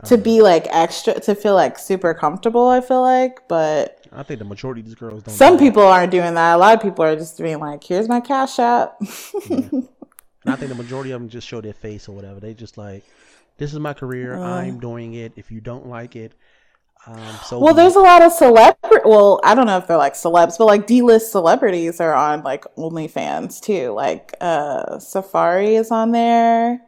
[0.05, 0.23] to Uh-huh.
[0.23, 4.45] be like extra, to feel like super comfortable, I feel like, but I think the
[4.45, 5.37] majority of these girls don't.
[5.37, 6.55] some do people aren't doing that.
[6.55, 8.99] A lot of people are just being like, here's my cash app.
[10.43, 12.39] And I think the majority of them just show their face or whatever.
[12.39, 13.05] They just like,
[13.61, 14.35] this is my career.
[14.35, 14.41] Uh.
[14.61, 15.33] I'm doing it.
[15.35, 16.33] If you don't like it,
[17.07, 18.75] um, so Well, there's a lot of celeb.
[19.05, 22.65] Well, I don't know if they're like celebs, but like D-list celebrities are on like
[22.75, 23.91] OnlyFans too.
[23.91, 26.81] Like uh Safaree is on there,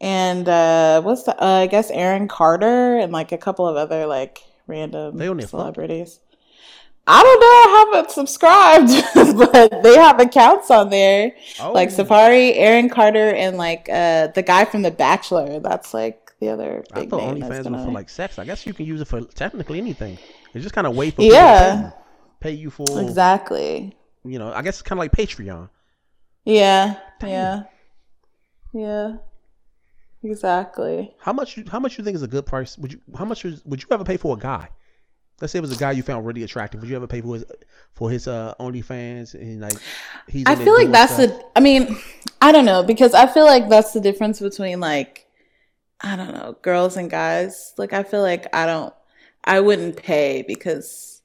[0.00, 1.34] and uh what's the?
[1.42, 5.44] Uh, I guess Aaron Carter and like a couple of other like random They only
[5.44, 5.50] fuck?
[5.50, 6.20] celebrities.
[7.06, 7.46] I don't know.
[7.46, 8.90] I haven't subscribed,
[9.52, 11.32] but they have accounts on there.
[11.60, 15.60] oh, Like Safaree, Aaron Carter, and like uh the guy from The Bachelor.
[15.60, 18.38] That's like the other I thought OnlyFans was for like sex.
[18.38, 20.18] I guess you can use it for technically anything.
[20.54, 21.90] It's just kind of wait for people Yeah.
[21.90, 21.94] to
[22.40, 23.94] pay you, for Exactly.
[24.24, 24.52] you know.
[24.52, 25.68] I guess it's kind of like Patreon.
[26.46, 27.28] Yeah, Damn.
[27.30, 27.62] yeah,
[28.72, 29.16] yeah,
[30.22, 31.14] exactly.
[31.20, 31.58] How much?
[31.68, 32.76] How much you think is a good price?
[32.78, 33.00] Would you?
[33.16, 34.68] How much is, would you ever pay for a guy?
[35.40, 36.80] Let's say it was a guy you found really attractive.
[36.80, 37.44] Would you ever pay for his
[37.92, 39.76] for his uh, OnlyFans and like
[40.28, 40.44] he's?
[40.46, 41.30] I feel like that's stuff?
[41.30, 41.44] the.
[41.56, 41.98] I mean,
[42.40, 45.26] I don't know because I feel like that's the difference between like,
[46.00, 47.74] I don't know, girls and guys.
[47.78, 48.94] Like, I feel like I don't,
[49.44, 51.20] I wouldn't pay because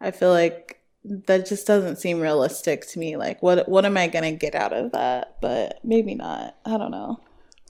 [0.00, 3.16] I feel like that just doesn't seem realistic to me.
[3.16, 5.36] Like, what what am I gonna get out of that?
[5.40, 6.56] But maybe not.
[6.64, 7.20] I don't know.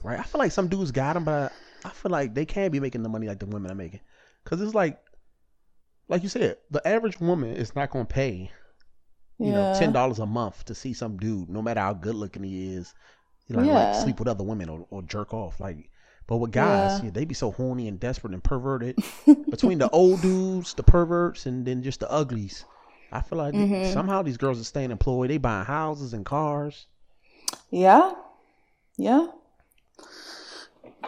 [0.03, 0.19] right.
[0.19, 1.53] I feel like some dudes got them, but
[1.85, 4.01] I feel like they can't be making the money like the women are making
[4.43, 4.99] because it's like,
[6.11, 8.51] like you said, the average woman is not going to pay
[9.39, 12.43] you know ten dollars a month to see some dude, no matter how good looking
[12.43, 12.93] he is,
[13.47, 15.59] you know, like sleep with other women or, or jerk off.
[15.59, 15.89] Like,
[16.27, 17.05] but with guys, Yeah.
[17.05, 18.97] yeah, they be so horny and desperate and perverted.
[19.49, 22.65] Between the old dudes, the perverts, and then just the uglies,
[23.11, 23.91] I feel like Mm-hmm.
[23.91, 25.29] somehow these girls are staying employed.
[25.31, 26.87] They buying houses and cars.
[27.71, 28.13] Yeah.
[28.97, 29.27] Yeah.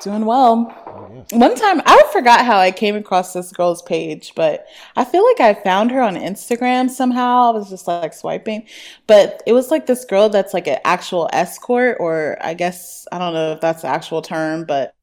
[0.01, 0.73] Doing well.
[0.87, 1.31] Oh, yes.
[1.31, 5.39] One time, I forgot how I came across this girl's page, but I feel like
[5.39, 7.49] I found her on Instagram somehow.
[7.49, 8.65] I was just like swiping,
[9.07, 13.19] but it was like this girl that's like an actual escort, or I guess I
[13.19, 14.95] don't know if that's the actual term, but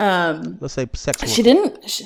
[0.00, 1.30] um, Let's say sex work.
[1.30, 1.88] she didn't.
[1.88, 2.02] Sh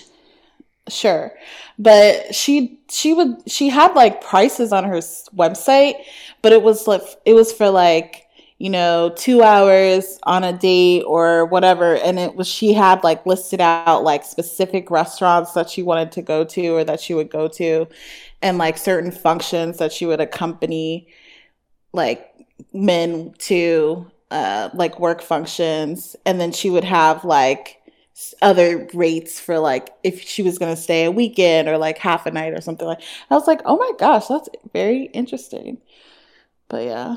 [0.88, 1.32] sure,
[1.78, 5.94] but she she would she had like prices on her website,
[6.42, 8.23] but it was like it was for like
[8.64, 13.26] you know two hours on a date or whatever, and it was she had like
[13.26, 17.30] listed out like specific restaurants that she wanted to go to or that she would
[17.30, 17.86] go to,
[18.40, 21.08] and like certain functions that she would accompany
[21.92, 22.32] like
[22.72, 27.82] men to uh like work functions and then she would have like
[28.42, 32.26] other rates for like if she was going to stay a weekend or like half
[32.26, 35.78] a night or something like I was like, "Oh my gosh, that's very interesting."
[36.68, 37.16] But yeah.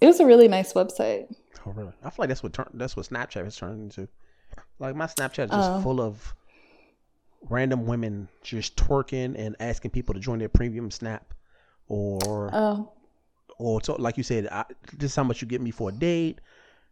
[0.00, 1.34] It was a really nice website.
[1.66, 1.92] Oh, really?
[2.02, 4.08] I feel like that's what turn, that's what Snapchat has turned into.
[4.78, 5.80] Like my Snapchat is just Oh.
[5.82, 6.34] full of
[7.48, 11.34] random women just twerking and asking people to join their premium Snap,
[11.88, 12.92] or Oh.
[13.58, 14.64] or to, like you said, I,
[14.96, 16.40] this is how much you get me for a date,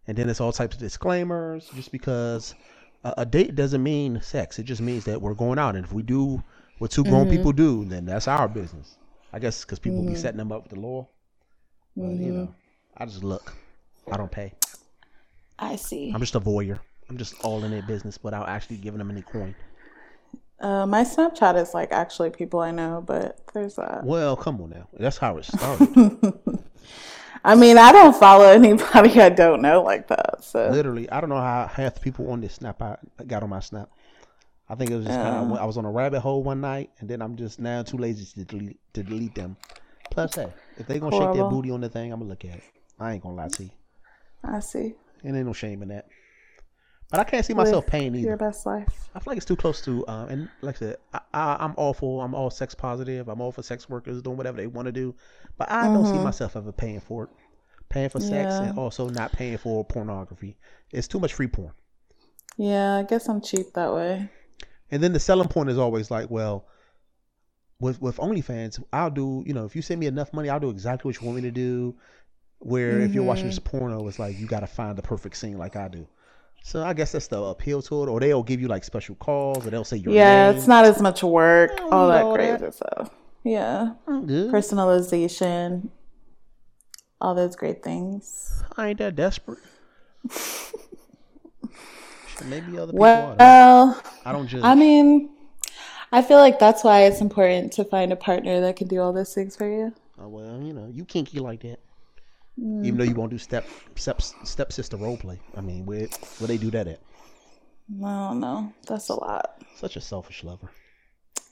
[0.07, 1.69] and then it's all types of disclaimers.
[1.75, 2.55] Just because
[3.05, 5.93] a, a date doesn't mean sex, it just means that we're going out, and if
[5.93, 6.43] we do
[6.79, 7.37] what two grown mm-hmm.
[7.37, 8.99] people do, then that's our business.
[9.33, 10.17] I guess because people be mm-hmm.
[10.17, 11.09] setting them up with the law,
[11.97, 12.37] but you mm-hmm.
[12.37, 12.55] know,
[12.97, 13.55] I just look.
[14.11, 14.55] I don't pay.
[15.59, 16.13] I see.
[16.15, 16.79] I'm just a voyeur.
[17.09, 19.55] I'm just all in their business without actually giving them any coin.
[20.61, 24.05] Uh, my Snapchat is like actually people I know, but there's that.
[24.05, 24.89] Well, come on now.
[24.95, 26.33] That's how it started.
[27.45, 30.43] I mean, I don't follow anybody I don't know like that.
[30.43, 33.51] So Literally, I don't know how half the people on this snap I got on
[33.51, 33.91] my snap.
[34.69, 36.91] I think it was just kind of I was on a rabbit hole one night,
[36.99, 39.57] and then I'm just now too lazy to delete to delete them.
[40.11, 42.57] Plus, hey, if they're gonna shake their booty on the thing, I'm gonna look at
[42.57, 42.65] it.
[42.99, 43.71] I ain't gonna lie to you.
[44.45, 44.95] I see.
[45.25, 46.07] And ain't no shame in that.
[47.11, 48.27] But I can't see myself Live paying either.
[48.29, 49.09] Your best life.
[49.15, 51.75] I feel like it's too close to, um, and like I said, I, I, I'm
[51.77, 53.29] all for, I'm all sex positive.
[53.29, 55.15] I'm all for sex workers doing whatever they want to do,
[55.57, 57.31] but I don't see myself ever paying for it,
[57.89, 58.65] paying for sex, Mm-hmm.
[58.65, 58.71] Yeah.
[58.71, 60.57] and also not paying for pornography.
[60.91, 61.73] It's too much free porn.
[62.57, 64.29] Yeah, I guess I'm cheap that way.
[64.91, 66.67] And then the selling point is always like, well,
[67.79, 70.71] with with OnlyFans, I'll do, you know, if you send me enough money, I'll do
[70.71, 71.95] exactly what you want me to do.
[72.59, 73.51] Where if you're watching Mm-hmm.
[73.51, 76.07] this porno, it's like you got to find the perfect scene like I do.
[76.63, 79.67] So I guess that's the appeal to it, or they'll give you like special calls,
[79.67, 80.59] or they'll say your Yeah, name.
[80.59, 81.79] it's not as much work.
[81.93, 82.59] All that all that.
[82.59, 83.11] crazy stuff.
[83.45, 85.91] Yeah, personalization,
[87.21, 88.65] all those great things.
[88.77, 89.61] I ain't that desperate.
[92.49, 93.37] Maybe other people are.
[93.39, 94.63] Well, I don't judge.
[94.65, 95.31] I mean,
[96.13, 99.13] I feel like that's why it's important to find a partner that can do all
[99.13, 99.95] those things for you.
[100.19, 101.79] oh, well, you know, you kinky like that.
[102.61, 102.87] Mm.
[102.87, 103.67] Even though you won't do step
[103.97, 105.39] step stepsister role play.
[105.57, 107.01] I mean, where where they do that at?
[108.05, 108.73] I don't know.
[108.89, 109.63] That's a lot.
[109.77, 110.71] Such a selfish lover.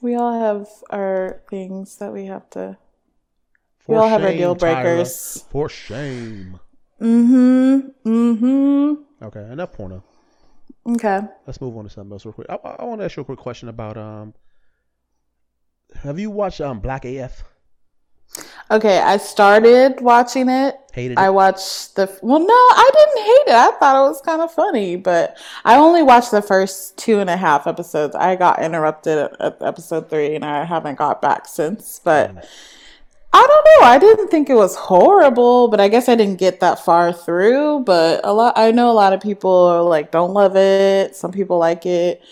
[0.00, 2.76] We all have our things that we have to.
[3.80, 4.58] For We all have our shame, deal Tyra.
[4.58, 5.44] breakers.
[5.50, 6.58] For shame.
[7.00, 8.08] Mm-hmm.
[8.08, 9.24] Mm-hmm.
[9.24, 10.02] Okay, enough porno.
[10.86, 11.20] Okay.
[11.46, 12.46] Let's move on to something else real quick.
[12.50, 14.34] I, I want to ask you a quick question about um.
[16.02, 17.44] Have you watched um Black AF?
[18.70, 20.76] Okay, I started watching it.
[20.92, 23.54] Hated I watched the well, no, I didn't hate it.
[23.54, 27.28] I thought it was kind of funny, but I only watched the first two and
[27.28, 28.14] a half episodes.
[28.14, 32.00] I got interrupted at, at episode three, and I haven't got back since.
[32.02, 32.48] But
[33.32, 33.86] I don't know.
[33.88, 37.80] I didn't think it was horrible, but I guess I didn't get that far through.
[37.80, 41.16] But a lot, I know a lot of people are like don't love it.
[41.16, 42.22] Some people like it,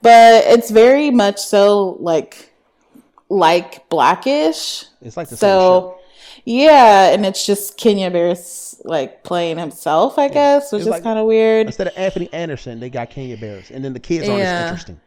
[0.00, 2.54] but it's very much so like
[3.28, 4.86] like Black-ish.
[5.06, 5.36] It's like the.
[5.36, 5.98] So
[6.44, 11.02] yeah, and it's just Kenya Barris like playing himself, I guess, which It's is like-
[11.02, 11.66] kind of weird.
[11.66, 14.64] Instead of Anthony Anderson, they got Kenya Barris, and then the kids aren't as Yeah.
[14.68, 15.00] interesting.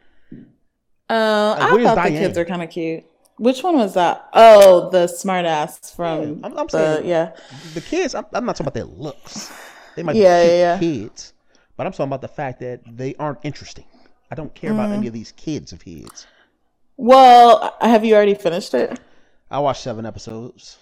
[1.08, 3.04] Uh, I where's thought the kids are kind of cute.
[3.36, 4.28] Which one was that?
[4.32, 7.32] Oh, the smartass from Yeah, I'm- I'm the saying- yeah.
[7.74, 9.50] The kids, I'm, I'm not talking about their looks.
[9.96, 11.32] They might Yeah, be cute yeah, kids,
[11.76, 13.86] but I'm talking about the fact that they aren't interesting.
[14.30, 14.92] I don't care about Mm-hmm.
[14.98, 16.26] any of these kids of his.
[16.96, 19.00] Well, have you already finished it?
[19.50, 20.78] I watched seven episodes.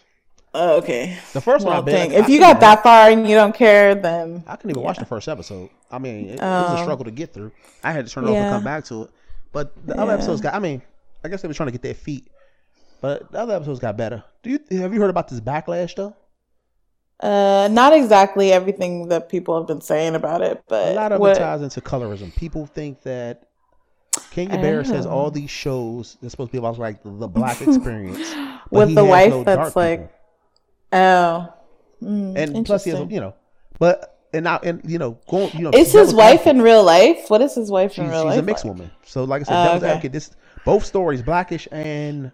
[0.54, 1.18] Oh, okay.
[1.34, 2.14] The first Well, one I barely.
[2.16, 5.04] If you got that far and you don't care, then I couldn't even watch the
[5.06, 5.68] first episode.
[5.90, 6.82] I mean, it, it was a Oh.
[6.82, 7.52] struggle to get through.
[7.84, 9.10] I had to turn it off and come back to it.
[9.52, 10.54] But the other episodes got.
[10.54, 10.82] I mean,
[11.24, 12.28] I guess they were trying to get their feet
[13.00, 14.22] But the other episodes got better.
[14.42, 16.14] Do you have you heard about this backlash though?
[17.20, 21.20] Uh, not exactly everything that people have been saying about it, but A lot of
[21.20, 22.34] what- it ties into colorism.
[22.36, 23.47] People think that
[24.30, 28.34] Kenya Barris has all these shows that's supposed to be about like the, black experience,
[28.70, 30.14] with the wife no that's like, people.
[30.92, 31.54] oh,
[32.02, 33.34] mm, and plus he has you know,
[33.78, 37.28] but and now and you know going you know Is his wife in real life?
[37.30, 38.38] What is his wife she's, in real she's life?
[38.38, 38.74] a mixed like?
[38.74, 38.90] woman.
[39.04, 39.86] So like I said, Oh, okay.
[39.90, 40.12] advocate.
[40.12, 40.30] This
[40.64, 42.30] both stories, Black-ish and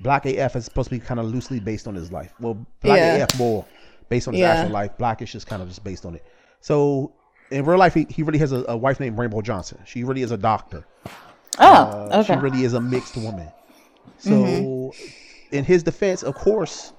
[0.00, 2.32] Black AF, is supposed to be kind of loosely based on his life.
[2.38, 3.16] Well, Black Yeah.
[3.24, 3.64] AF more
[4.08, 4.52] based on his Yeah.
[4.52, 4.96] actual life.
[4.98, 6.24] Black-ish is kind of just based on it.
[6.60, 7.12] So
[7.50, 9.78] in real life, he, he really has a, a wife named Rainbow Johnson.
[9.86, 10.84] She really is a doctor.
[11.58, 12.34] Oh, Uh, okay.
[12.34, 13.48] She really is a mixed woman.
[14.18, 15.54] So, Mm-hmm.
[15.56, 16.92] in his defense, of course,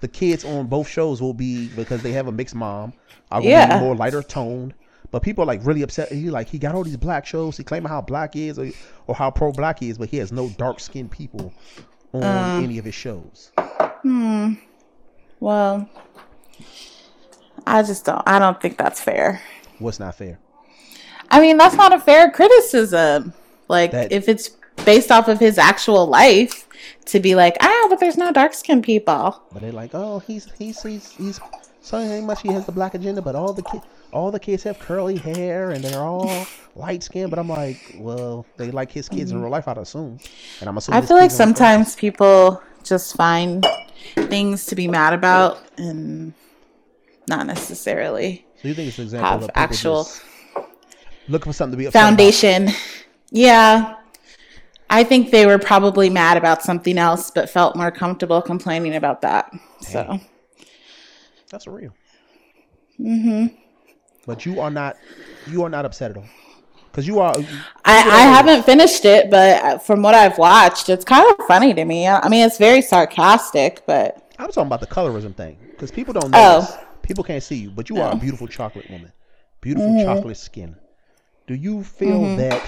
[0.00, 2.92] the kids on both shows will be because they have a mixed mom.
[3.30, 3.78] Going to Yeah.
[3.78, 4.74] be more lighter toned.
[5.10, 6.10] But people are like really upset.
[6.10, 7.56] He like he got all these black shows.
[7.56, 8.70] He claiming how black he is or,
[9.06, 11.52] or how pro black he is, but he has no dark skinned people
[12.12, 12.60] on Uh.
[12.62, 13.52] any of his shows.
[14.02, 14.54] Hmm.
[15.40, 15.88] Well,
[17.66, 18.22] I just don't.
[18.26, 19.40] I don't think that's fair.
[19.78, 20.38] What's not fair?
[21.30, 23.32] I mean, that's not a fair criticism.
[23.68, 24.50] Like, That- if it's
[24.84, 26.68] based off of his actual life,
[27.06, 29.40] to be like, ah, but there's no dark skinned people.
[29.52, 31.40] But they're like, oh, he's he's he's he's
[31.80, 33.80] so ain't much he has the black agenda, but all the ki-
[34.12, 37.30] all the kids have curly hair and they're all light skinned.
[37.30, 40.18] But I'm like, well, they like his kids in real life, I'd assume.
[40.60, 43.66] And I'm assuming I feel like kids sometimes people just find
[44.14, 46.32] things to be mad about and
[47.28, 50.08] not necessarily So you think it's an example have of actual
[51.28, 52.08] looking for something to be upset about?
[52.08, 52.70] foundation.
[53.30, 53.96] Yeah.
[54.88, 59.20] I think they were probably mad about something else, but felt more comfortable complaining about
[59.20, 59.52] that.
[59.82, 60.18] So,
[61.50, 61.92] That's real.
[62.98, 63.54] Mm-hmm.
[64.26, 64.96] But you are not
[65.46, 66.24] you are not upset at all
[66.90, 67.34] because you are.
[67.84, 71.84] I, I haven't finished it, but from what I've watched, it's kind of funny to
[71.84, 72.08] me.
[72.08, 76.30] I mean, it's very sarcastic, but I'm talking about the colorism thing because people don't
[76.30, 76.60] know.
[76.62, 76.80] Oh.
[77.04, 79.12] People can't see you, but you are a beautiful chocolate woman,
[79.60, 80.76] beautiful chocolate skin.
[81.46, 82.62] Do you feel that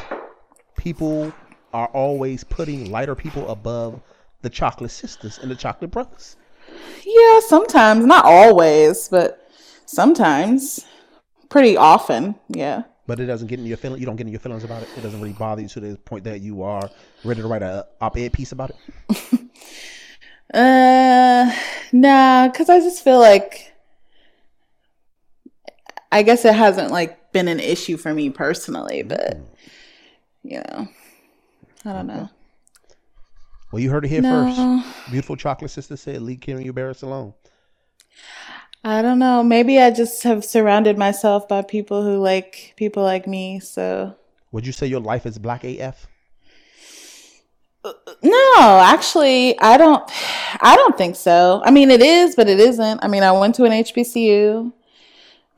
[0.76, 1.32] people
[1.72, 4.00] are always putting lighter people above
[4.42, 6.36] the chocolate sisters and the chocolate brothers?
[7.04, 9.48] yeah, sometimes, not always, but
[9.86, 10.84] sometimes,
[11.48, 12.82] pretty often, yeah.
[13.06, 14.00] But it doesn't get in your feeling.
[14.00, 14.88] You don't get in your feelings about it.
[14.96, 16.90] It doesn't really bother you to the point that you are
[17.24, 19.40] ready to write a op-ed piece about it.
[20.54, 21.52] Uh,
[21.92, 23.74] nah, because I just feel like
[26.12, 29.08] I guess it hasn't like been an issue for me personally, mm-hmm.
[29.08, 29.38] but
[30.42, 30.88] you know,
[31.84, 32.28] I don't know.
[33.72, 34.82] Well, you heard it here No.
[34.84, 35.10] first.
[35.10, 37.34] Beautiful chocolate sister said, "Leave Kenya Barris alone."
[38.84, 39.42] I don't know.
[39.42, 43.58] Maybe I just have surrounded myself by people who like people like me.
[43.58, 44.14] So
[44.52, 46.06] Would you say your life is black AF?
[47.84, 47.92] Uh,
[48.22, 50.02] no, actually, I don't.
[50.60, 51.62] I don't think so.
[51.64, 53.00] I mean, it is, but it isn't.
[53.02, 54.72] I mean, I went to an HBCU,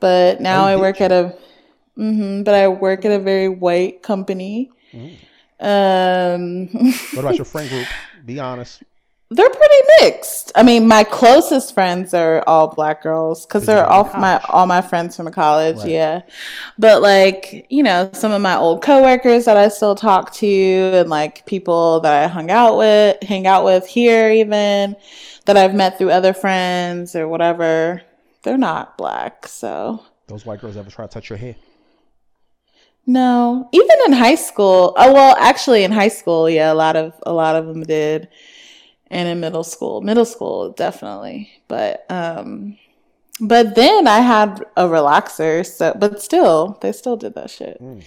[0.00, 1.06] but now Oh, I work you?
[1.06, 1.36] at a.
[1.96, 4.70] hmm but I work at a very white company.
[5.60, 6.68] Um,
[7.12, 7.86] What about your friend group?
[8.26, 8.82] Be honest.
[9.30, 10.52] they're pretty mixed.
[10.54, 14.80] I mean, my closest friends are all black girls because they're all my all my
[14.80, 15.76] friends from college.
[15.78, 15.88] Right.
[15.88, 16.22] Yeah,
[16.78, 20.46] but like you know, some of my old coworkers that I still talk to,
[20.94, 24.96] and like people that I hung out with, hang out with here, even
[25.46, 28.02] that I've met through other friends or whatever.
[28.48, 31.54] They're not black, so Those white girls ever try to touch your hair?
[33.04, 33.68] no.
[33.72, 37.32] Even in high school, oh well, actually in high school, yeah, a lot of a
[37.34, 38.26] lot of them did,
[39.10, 42.78] and in middle school, middle school definitely, but um,
[43.38, 47.78] but then I had a relaxer, so but still, they still did that shit.
[47.82, 48.02] Mm.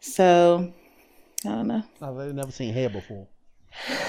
[0.00, 0.72] So
[1.46, 1.84] I don't know.
[2.02, 3.28] I've never seen hair before.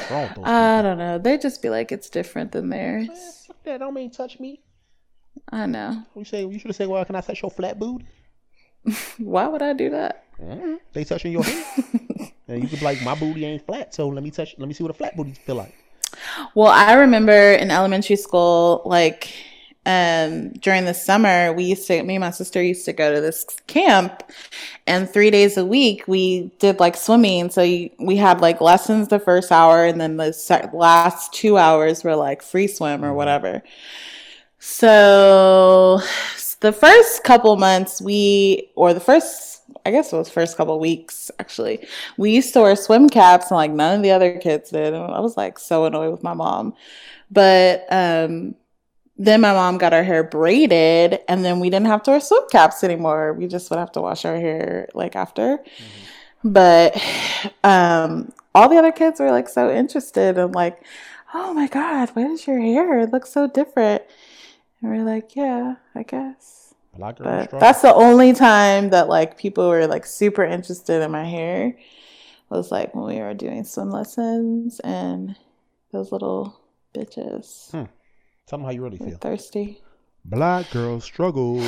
[0.09, 1.19] I don't know.
[1.19, 3.45] They just be like it's different than theirs.
[3.45, 4.61] Fuck that don't mean touch me.
[5.51, 6.03] I know.
[6.15, 8.05] You say you should have said, "Well, can I touch your flat booty?"
[9.17, 10.23] Why would I do that?
[10.93, 11.63] They touching your hair,
[12.47, 14.55] and you could be like, "My booty ain't flat, so let me touch.
[14.57, 15.73] Let me see what a flat booty feel like."
[16.55, 19.31] Well, I remember in elementary school, like
[19.85, 23.21] um, during the summer, we used to, me and my sister used to go to
[23.21, 24.23] this camp,
[24.85, 27.49] and three days a week we did like swimming.
[27.49, 32.03] So you, we had like lessons the first hour, and then the last two hours
[32.03, 33.63] were like free swim or whatever.
[34.59, 36.01] So
[36.59, 41.31] the first couple months, we, or the first, I guess it was first couple weeks
[41.39, 41.87] actually,
[42.17, 44.93] we used to wear swim caps and like none of the other kids did.
[44.93, 46.73] And I was like so annoyed with my mom.
[47.31, 48.55] But um,
[49.17, 52.43] then my mom got our hair braided and then we didn't have to wear swim
[52.51, 53.33] caps anymore.
[53.33, 55.59] We just would have to wash our hair like after.
[56.43, 57.01] But
[57.63, 60.83] um, all the other kids were like so interested and like,
[61.33, 62.99] oh my god, what is your hair?
[62.99, 64.03] It looks so different.
[64.81, 66.73] And we're like, yeah, I guess.
[66.97, 71.11] Black girl But that's the only time that like people were like super interested in
[71.11, 71.77] my hair
[72.49, 75.35] was like when we were doing swim lessons and
[75.91, 76.59] those little
[76.95, 77.83] bitches Hmm.
[78.47, 79.17] Tell them how you really feel.
[79.17, 79.81] thirsty.
[80.25, 81.63] Black girl struggles.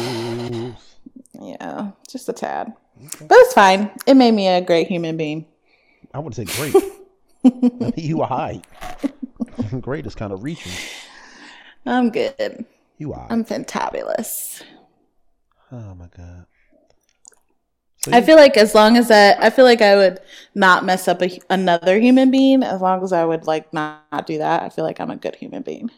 [1.39, 2.73] Yeah, just a tad.
[3.05, 3.25] Okay.
[3.27, 3.91] But it's fine.
[4.07, 5.45] It made me a great human being.
[6.13, 6.75] I would say great.
[7.95, 8.61] You are high.
[9.81, 10.71] great is kind of reaching.
[11.87, 12.65] I'm good.
[13.01, 13.25] You are.
[13.31, 14.61] I'm fantabulous.
[15.71, 16.45] oh my god.
[18.03, 20.19] So I feel like as long as I, I feel like I would
[20.53, 22.61] not mess up a, another human being.
[22.61, 25.15] As long as I would like not, not do that, I feel like I'm a
[25.15, 25.89] good human being.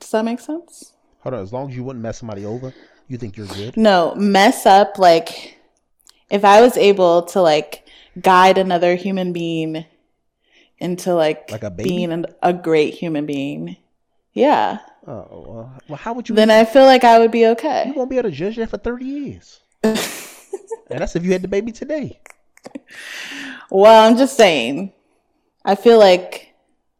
[0.00, 0.92] Does that make sense?
[1.20, 1.40] hold on.
[1.40, 2.74] As long as you wouldn't mess somebody over,
[3.06, 3.76] you think you're good.
[3.76, 5.56] No, mess up like
[6.30, 7.86] if I was able to like
[8.20, 9.84] guide another human being
[10.78, 11.90] into like, Like a baby?
[11.90, 13.76] being an, a great human being.
[14.32, 14.80] Yeah.
[15.06, 16.34] Oh well, well how would you?
[16.34, 17.84] Then I feel like I would be okay.
[17.86, 19.60] you won't be able to judge that for thirty years.
[19.82, 19.96] and
[20.88, 22.20] that's if you had the baby today.
[23.70, 24.92] Well, I'm just saying.
[25.64, 26.54] I feel like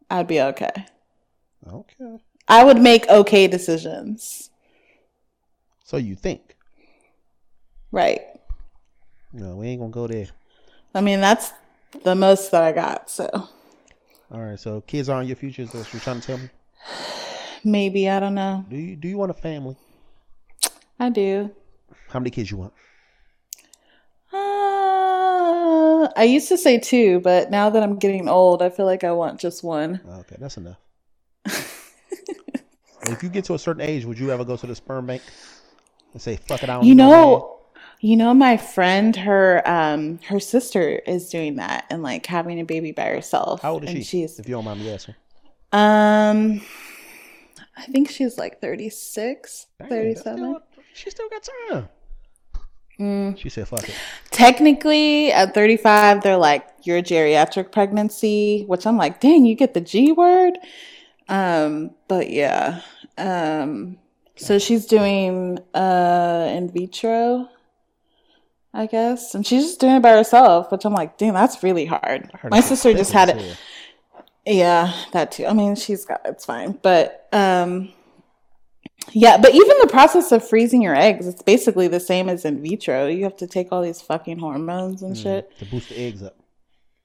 [0.09, 0.85] I'd be okay.
[1.71, 2.19] Okay.
[2.47, 4.49] I would make okay decisions.
[5.83, 6.55] So you think?
[7.91, 8.21] Right.
[9.31, 10.27] No, we ain't gonna go there.
[10.93, 11.53] I mean, that's
[12.03, 13.09] the most that I got.
[13.09, 13.29] So
[14.31, 14.59] All right.
[14.59, 15.61] So kids aren't your future.
[15.61, 16.49] Is that what you're trying to tell me?
[17.63, 18.65] Maybe, I don't know.
[18.69, 19.75] Do you do you want a family?
[20.99, 21.51] I do.
[22.09, 22.73] How many kids you want?
[24.33, 29.03] Uh, I used to say two, but now that I'm getting old, I feel like
[29.03, 30.01] I want just one.
[30.07, 30.77] Okay, that's enough.
[31.45, 35.21] if you get to a certain age, would you ever go to the sperm bank
[36.13, 37.57] and say, "Fuck it, I don't." You know,
[37.99, 42.65] you know, my friend, her um, her sister is doing that and like having a
[42.65, 43.61] baby by herself.
[43.61, 44.03] How old is and she?
[44.03, 45.15] She's if you don't mind me asking.
[45.73, 46.61] um,
[47.77, 50.37] I think she's like 36, Dang, 37.
[50.37, 50.61] still-
[50.93, 51.89] she still got time.
[52.99, 53.37] Mm.
[53.37, 53.93] She said, "Fuck it."
[54.31, 59.75] Technically, at 35, they're like, you're a geriatric pregnancy, which I'm like, dang, you get
[59.75, 60.57] the G word.
[61.29, 62.81] Um, but yeah.
[63.17, 63.97] Um,
[64.35, 67.49] so she's doing uh in vitro,
[68.73, 69.35] I guess.
[69.35, 72.31] And she's just doing it by herself, which I'm like, dang, that's really hard.
[72.49, 73.35] My sister just had it.
[73.35, 73.59] expensive,
[74.47, 75.45] Yeah, that too.
[75.45, 77.89] I mean, she's got it's fine, but um
[79.11, 82.61] yeah, but even the process of freezing your eggs, it's basically the same as in
[82.61, 83.07] vitro.
[83.07, 85.21] You have to take all these fucking hormones and too.
[85.23, 85.51] shit.
[85.51, 86.35] Mm, to boost the eggs up.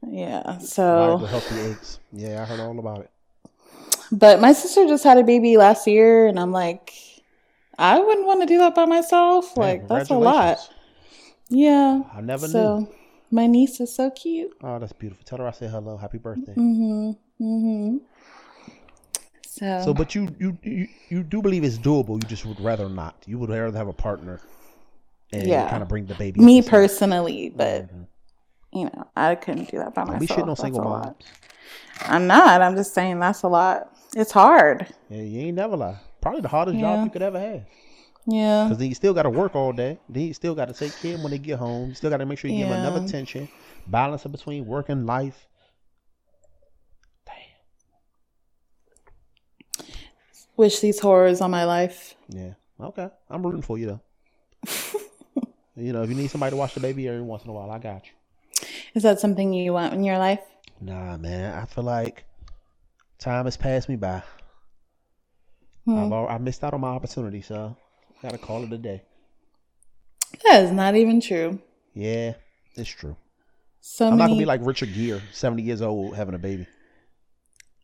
[0.07, 0.59] Yeah.
[0.59, 2.01] So, healthy eggs.
[2.13, 3.11] Yeah, I heard all about it.
[4.11, 6.93] but my sister just had a baby last year and I'm like
[7.79, 9.57] I wouldn't want to do that by myself.
[9.57, 10.59] Like that's a lot.
[11.49, 12.03] Yeah.
[12.15, 12.89] I never knew.
[13.31, 14.53] My niece is so cute.
[14.63, 15.25] Oh, that's beautiful.
[15.25, 15.97] Tell her I say hello.
[15.97, 16.55] Happy birthday.
[16.55, 17.17] Mhm.
[17.43, 18.01] Mhm.
[19.47, 22.15] So, So, but you, you you you do believe it's doable.
[22.23, 23.17] You just would rather not.
[23.27, 24.41] You would rather have a partner
[25.33, 25.69] and Yeah.
[25.69, 26.41] kind of bring the baby.
[26.41, 26.71] me up to speed.
[26.71, 28.07] personally, but Mhm.
[28.73, 30.23] you know, I couldn't do that by myself.
[30.31, 31.17] shitting on That's single moms.
[32.07, 32.63] I'm not.
[32.63, 33.91] I'm just saying that's a lot.
[34.17, 34.87] It's hard.
[35.11, 35.97] Yeah, you ain't never lie.
[36.21, 36.97] Probably the hardest Yeah.
[36.97, 37.63] job you could ever have.
[38.27, 38.65] Yeah.
[38.65, 39.99] Because then you still got to work all day.
[40.09, 41.89] Then you still got to take care when they get home.
[41.91, 43.49] You still got to make sure you give them enough attention,
[43.87, 45.47] balance between work and life.
[50.57, 52.15] Wish these horrors on my life.
[52.29, 52.55] Yeah.
[52.81, 53.09] Okay.
[53.31, 54.01] I'm rooting for you though.
[55.77, 57.71] you know, if you need somebody to watch the baby every once in a while,
[57.71, 58.13] I got you.
[58.95, 60.43] Is that something you want in your life?
[60.81, 61.59] Nah, man.
[61.59, 62.25] I feel like
[63.19, 64.23] time has passed me by.
[65.85, 66.13] Hmm.
[66.13, 67.77] I missed out on my opportunity, so
[68.23, 69.03] gotta call it a day.
[70.45, 71.61] That is not even true.
[71.95, 72.35] Yeah,
[72.77, 73.17] it's true.
[73.81, 76.67] So I'm not gonna be like Richard Gere, 70 years old, having a baby.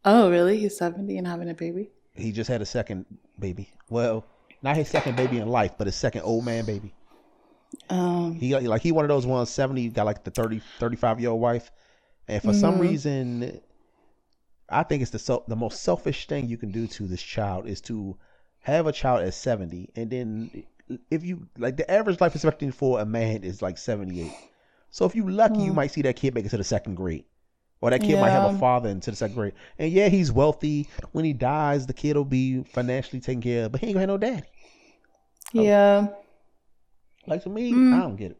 [0.04, 0.58] oh, really?
[0.58, 1.90] He's 70 and having a baby?
[2.18, 3.06] He just had a second
[3.38, 3.70] baby.
[3.88, 4.26] Well,
[4.62, 6.94] not his second baby in life, but his second old man baby.
[7.90, 11.20] Um, He got- like he one of those ones 70 got like the 30 35
[11.20, 11.70] year old wife,
[12.26, 12.80] and for some Mhm.
[12.80, 13.60] reason,
[14.68, 17.66] I think it's the sel- the most selfish thing you can do to this child
[17.66, 18.18] is to
[18.60, 20.64] have a child at 70, and then
[21.10, 24.32] if you like the average life expectancy for a man is like 78.
[24.90, 25.76] So if you lucky, you Mm.
[25.76, 27.24] might see that kid make it to the second grade.
[27.80, 29.52] Or that kid might have a father into the second grade.
[29.78, 30.88] And yeah, he's wealthy.
[31.12, 34.00] When he dies, the kid will be financially taken care of, but he ain't gonna
[34.02, 34.46] have no daddy.
[35.52, 36.08] yeah.
[37.26, 37.94] Like to me, Mm.
[37.94, 38.38] I don't get it.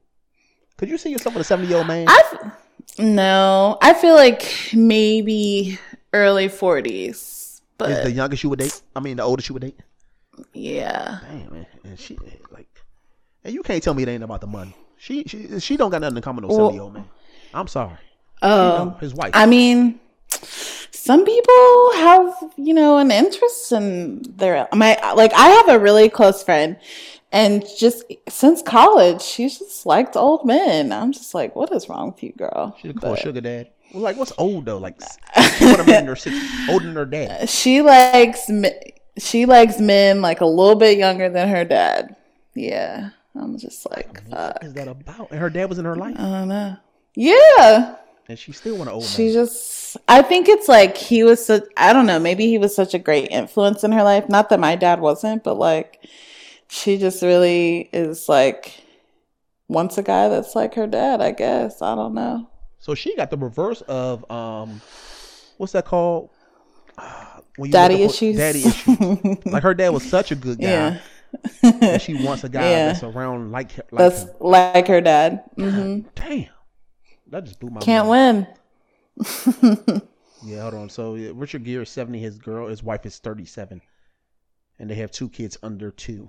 [0.76, 2.06] Could you see yourself with a 70 year old man?
[2.08, 2.52] I f-
[2.98, 3.76] no.
[3.82, 5.78] I feel like maybe
[6.12, 8.80] early 40s, but is the youngest you would date?
[8.96, 9.78] I mean, the oldest you would date?
[10.54, 11.18] yeah.
[11.30, 11.66] Damn, man.
[11.84, 12.16] And she
[12.50, 12.68] like,
[13.44, 14.74] and you can't tell me it ain't about the money.
[14.96, 17.04] She she she don't got nothing in common with no Well- 70 year old man.
[17.54, 17.96] I'm sorry.
[18.42, 19.30] Oh, his wife.
[19.34, 20.00] I mean,
[20.90, 26.08] some people have, you know, an interest in their my like I have a really
[26.08, 26.76] close friend
[27.30, 30.92] and just since college, she's just liked old men.
[30.92, 32.76] I'm just like, what is wrong with you, girl?
[32.80, 33.70] She's called But sugar dad.
[33.92, 34.78] Well, like what's old though?
[34.78, 35.00] Like
[35.60, 36.16] what a man their
[36.70, 37.48] older than her dad.
[37.48, 38.50] she likes
[39.18, 42.16] she likes men like a little bit younger than her dad.
[42.54, 43.10] Yeah.
[43.34, 44.54] I'm just like, fuck.
[44.54, 45.30] What is that about?
[45.30, 46.76] And her dad was in her life, I don't know.
[47.14, 47.96] Yeah.
[48.28, 49.32] And she still want to old She man.
[49.34, 52.94] just, I think it's like he was, such, I don't know, maybe he was such
[52.94, 54.28] a great influence in her life.
[54.28, 56.04] Not that my dad wasn't, but like,
[56.68, 58.82] she just really is like,
[59.68, 61.80] wants a guy that's like her dad, I guess.
[61.82, 62.48] I don't know.
[62.78, 64.80] So she got the reverse of um,
[65.56, 66.30] what's that called?
[67.56, 68.36] When Daddy issues.
[68.36, 69.44] Daddy issues.
[69.46, 70.98] like her dad was such a good guy, Yeah.
[71.82, 72.86] and she wants a guy Yeah.
[72.92, 75.42] that's around like like That's like her dad.
[75.56, 76.46] hmm Damn,
[77.30, 78.46] that just blew my Can't mind.
[79.18, 80.02] win.
[80.44, 80.88] Yeah, hold on.
[80.88, 82.20] So yeah, Richard Gere is seventy.
[82.20, 83.80] His girl, his wife is thirty-seven,
[84.78, 86.28] and they have two kids under two.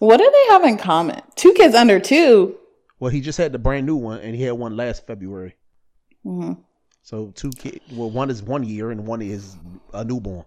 [0.00, 1.20] What do they have in common?
[1.36, 2.56] Two kids under two.
[2.98, 5.54] Well, he just had the brand new one, and he had one last February.
[6.24, 6.54] hmm
[7.02, 7.78] So two kids.
[7.92, 9.56] Well, one is one year, and one is
[9.94, 10.44] a newborn,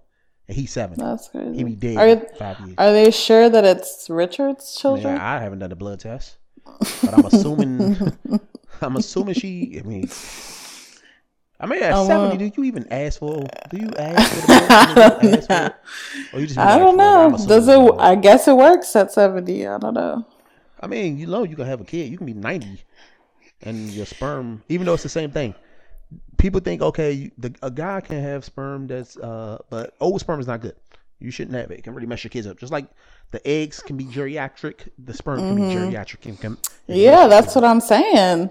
[0.49, 0.97] and he's seven.
[0.99, 1.55] That's crazy.
[1.57, 2.75] He be dead Are, five years.
[2.77, 5.13] are they sure that it's Richard's children?
[5.13, 8.17] Man, I haven't done the blood test, but I'm assuming.
[8.81, 9.79] I'm assuming she.
[9.79, 10.09] I mean,
[11.59, 13.43] I mean, at I seventy, want- do you even ask for?
[13.69, 15.17] Do you ask for the?
[15.21, 15.75] Do you ask for?
[16.33, 17.37] Or you just I don't know.
[17.47, 17.75] Does it?
[17.77, 19.65] blood." I guess it works at seventy.
[19.67, 20.25] I don't know.
[20.79, 22.11] I mean, you know, you can have a kid.
[22.11, 22.83] You can be ninety,
[23.61, 25.55] and your sperm, even though it's the same thing.
[26.37, 30.47] People think, okay, the, a guy can have sperm that's, uh, but old sperm is
[30.47, 30.75] not good.
[31.19, 31.79] You shouldn't have it.
[31.79, 32.57] It can really mess your kids up.
[32.59, 32.87] Just like
[33.31, 36.25] the eggs can be geriatric, the sperm can be geriatric.
[36.25, 36.93] And can, Mm-hmm.
[36.93, 38.49] Yeah, that's what I'm saying.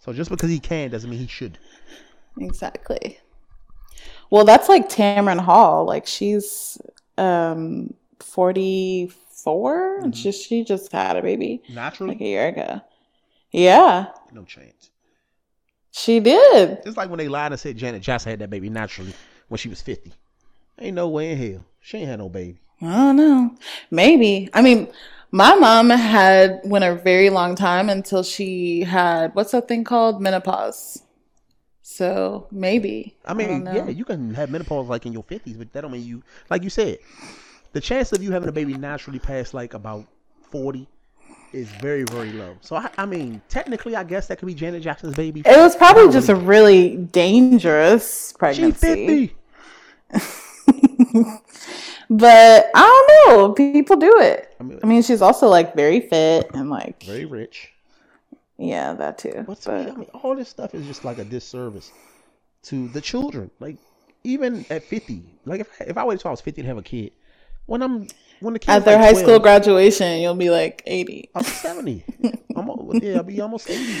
[0.00, 1.58] So just because he can doesn't mean he should.
[2.38, 3.18] Exactly.
[4.30, 5.84] Well, that's like Tamron Hall.
[5.84, 6.78] Like she's
[7.18, 12.80] um 44 and she, she just had a baby Naturally, like a year ago.
[13.52, 14.90] Yeah, no chance.
[15.90, 16.78] she did.
[16.86, 19.12] It's like when they lied and said Janet Jackson had that baby naturally
[19.48, 20.12] when she was fifty.
[20.78, 22.58] Ain't no way in hell she ain't had no baby.
[22.80, 23.54] I don't know.
[23.90, 24.48] Maybe.
[24.54, 24.88] I mean,
[25.30, 30.20] my mom had went a very long time until she had what's that thing called
[30.20, 31.02] menopause.
[31.82, 33.16] So maybe.
[33.24, 33.74] I mean, know.
[33.74, 36.62] yeah, you can have menopause like in your fifties, but that don't mean you like
[36.62, 36.98] you said.
[37.72, 40.06] The chance of you having a baby naturally past like about
[40.50, 40.88] forty
[41.52, 42.56] is very, very low.
[42.60, 45.42] So I, I mean, technically, I guess that could be Janet Jackson's baby.
[45.44, 49.34] It was probably just a really dangerous She pregnancy.
[50.12, 50.30] fifty.
[52.12, 53.52] But I don't know.
[53.52, 54.52] People do it.
[54.58, 57.72] I mean, I mean, she's also like very fit and like very rich.
[58.58, 59.42] yeah, that too.
[59.46, 61.92] What's But I mean, all this stuff is just like a disservice
[62.64, 63.50] to the children.
[63.60, 63.76] Like
[64.24, 66.82] even at fifty, like if if I waited till I was fifty to have a
[66.82, 67.12] kid,
[67.66, 68.08] when I'm
[68.40, 71.30] when the at their like high 12, school graduation, you'll be like eighty.
[71.36, 72.04] I'm seventy.
[72.56, 72.68] I'm
[73.02, 73.94] yeah, I'll be almost eighty.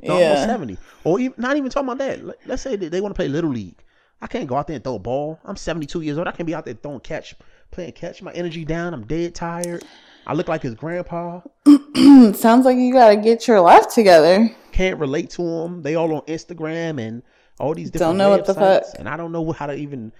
[0.00, 0.28] No, Yeah.
[0.28, 0.78] almost seventy.
[1.02, 2.24] Or even not even talking about that.
[2.24, 3.82] Let- Let's say that they want to play little league.
[4.20, 5.38] I can't go out there and throw a ball.
[5.44, 6.26] I'm 72 years old.
[6.26, 7.34] I can't be out there throwing catch,
[7.70, 8.20] playing catch.
[8.22, 8.92] My energy down.
[8.94, 9.84] I'm dead tired.
[10.26, 11.40] I look like his grandpa.
[12.34, 14.50] Sounds like you gotta get your life together.
[14.72, 15.82] Can't relate to them.
[15.82, 17.22] They all on Instagram and
[17.58, 18.84] all these different Don't know what the fuck.
[18.98, 20.12] And I don't know how to even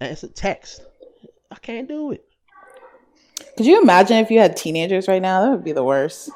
[0.00, 0.82] answer text.
[1.50, 2.24] I can't do it.
[3.56, 5.40] Could you imagine if you had teenagers right now?
[5.42, 6.30] That would be the worst.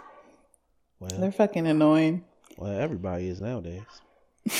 [0.98, 2.24] Well, They're fucking annoying.
[2.56, 3.82] well, everybody is nowadays.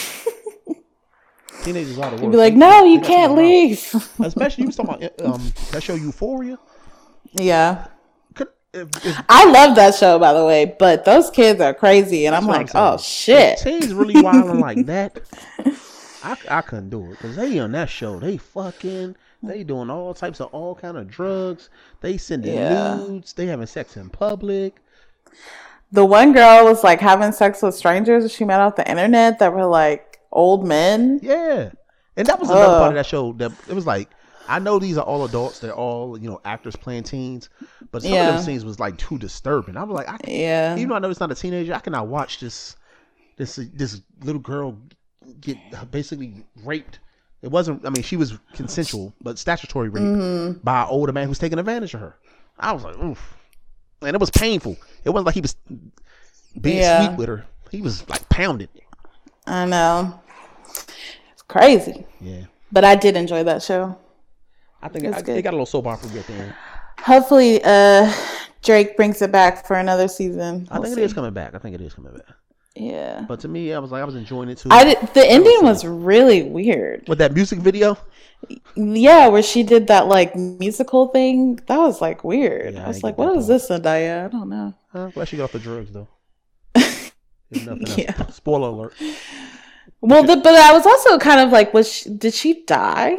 [1.62, 2.22] Teenagers are the worst.
[2.24, 3.78] You'd be like, no, you can't leave.
[4.20, 6.58] Especially you was talking about um that show Euphoria.
[7.32, 7.86] yeah.
[8.34, 12.26] Could, if, if, I love that show, by the way, but those kids are crazy,
[12.26, 12.84] and I'm like, saying.
[12.84, 13.58] oh shit.
[13.58, 15.20] If teens really wilding like that.
[16.24, 18.18] I, I couldn't do it because they on that show.
[18.18, 19.16] They fucking.
[19.44, 21.68] They doing all types of all kind of drugs.
[22.00, 22.96] They sending Yeah.
[22.96, 23.32] nudes.
[23.32, 24.76] They having sex in public.
[25.90, 29.52] The one girl was like having sex with strangers she met off the internet that
[29.52, 31.20] were like old men.
[31.22, 31.70] Yeah,
[32.16, 33.33] and that was another part of that show.
[33.35, 34.09] That it was like,
[34.49, 35.59] I know these are all adults.
[35.61, 37.49] They're all you know actors playing teens,
[37.91, 38.30] but some of Yeah.
[38.33, 39.76] them scenes was like too disturbing.
[39.76, 40.74] I was like, I, can, Yeah.
[40.76, 42.76] even though I know it's not a teenager, I cannot watch this
[43.37, 44.76] this this little girl
[45.41, 45.57] get
[45.91, 46.99] basically raped.
[47.43, 47.85] It wasn't.
[47.87, 50.59] I mean, she was consensual, but statutory rape Mm-hmm.
[50.62, 52.16] by an older man who's taking advantage of her.
[52.59, 53.35] I was like, oof,
[54.03, 54.76] and it was painful.
[55.05, 55.57] It wasn't like he was
[56.61, 57.07] being Yeah.
[57.07, 57.45] sweet with her.
[57.70, 58.68] He was like pounded.
[59.47, 60.20] I know.
[61.43, 62.07] It's crazy.
[62.20, 63.97] Yeah, But I did enjoy that show.
[64.82, 65.36] I think It's I, good.
[65.36, 66.55] they got a little soap opera at the end.
[67.01, 68.12] Hopefully, uh,
[68.62, 70.68] Drake brings it back for another season.
[70.70, 71.03] I We'll think see.
[71.03, 71.55] it is coming back.
[71.55, 72.26] I think it is coming back.
[72.74, 73.24] Yeah.
[73.28, 74.68] But to me, I was like, I was enjoying it too.
[74.72, 77.07] I did, the ending was really weird.
[77.09, 77.99] With that music video,
[78.74, 81.57] Yeah, where she did that like musical thing.
[81.66, 82.74] That was like weird.
[82.74, 84.24] Yeah, I I was like, what is this, Zendaya?
[84.24, 84.74] I don't know.
[84.95, 86.09] I'm glad she got off the drugs though.
[86.74, 87.99] There's nothing else.
[87.99, 88.26] Yeah.
[88.28, 88.95] Spoiler alert.
[90.01, 93.16] Well, the, but I was also kind of like, was she, did she die?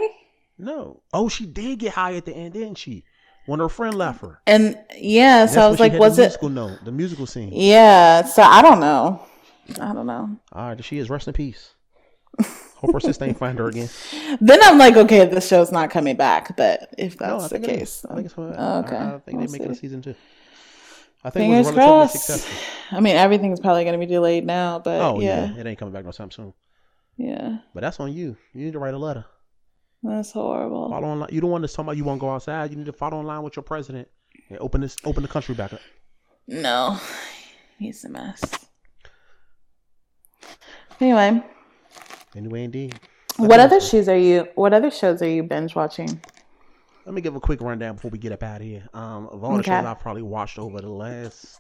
[0.58, 1.02] No.
[1.14, 3.06] Oh, she did get high at the end, didn't she?
[3.46, 4.40] When her friend left her.
[4.48, 6.26] And yeah, so I was like, was the it?
[6.28, 7.50] musical note, the musical scene?
[7.52, 8.24] Yeah.
[8.24, 9.22] So I don't know.
[9.82, 10.38] I don't know.
[10.54, 11.74] All right, she is rest in peace.
[12.76, 13.90] Hope her sister ain't find her again.
[14.42, 16.56] Then I'm like, okay, this show's not coming back.
[16.58, 17.68] But if No, that's the it is.
[17.68, 18.36] case, I think it's.
[18.38, 18.96] Oh, okay.
[18.96, 20.16] I, I think We'll they're making a season two.
[21.24, 22.26] I think fingers it was relatively crossed.
[22.26, 22.98] successful.
[22.98, 24.80] I mean, everything's probably going to be delayed now.
[24.80, 25.52] But Oh yeah.
[25.54, 26.54] yeah, it ain't coming back no time soon.
[27.18, 28.36] yeah, But that's on you.
[28.54, 29.26] You need to write a letter.
[30.04, 30.90] that's horrible.
[30.90, 31.30] Follow online.
[31.32, 32.72] You don't want to talk about you won't go outside.
[32.72, 34.08] You need to follow in line with your president
[34.50, 35.80] and open this, open the country back up.
[36.48, 37.00] No,
[37.80, 38.42] he's a mess.
[41.00, 41.42] Anyway,
[42.36, 43.00] Anyway, indeed.
[43.38, 44.48] what other shows are you?
[44.56, 46.22] What other shows are you binge watching?
[47.06, 48.88] Let me give a quick rundown before we get up out of here.
[48.94, 49.76] Um, of all the Okay.
[49.76, 51.60] shows I've probably watched over the last,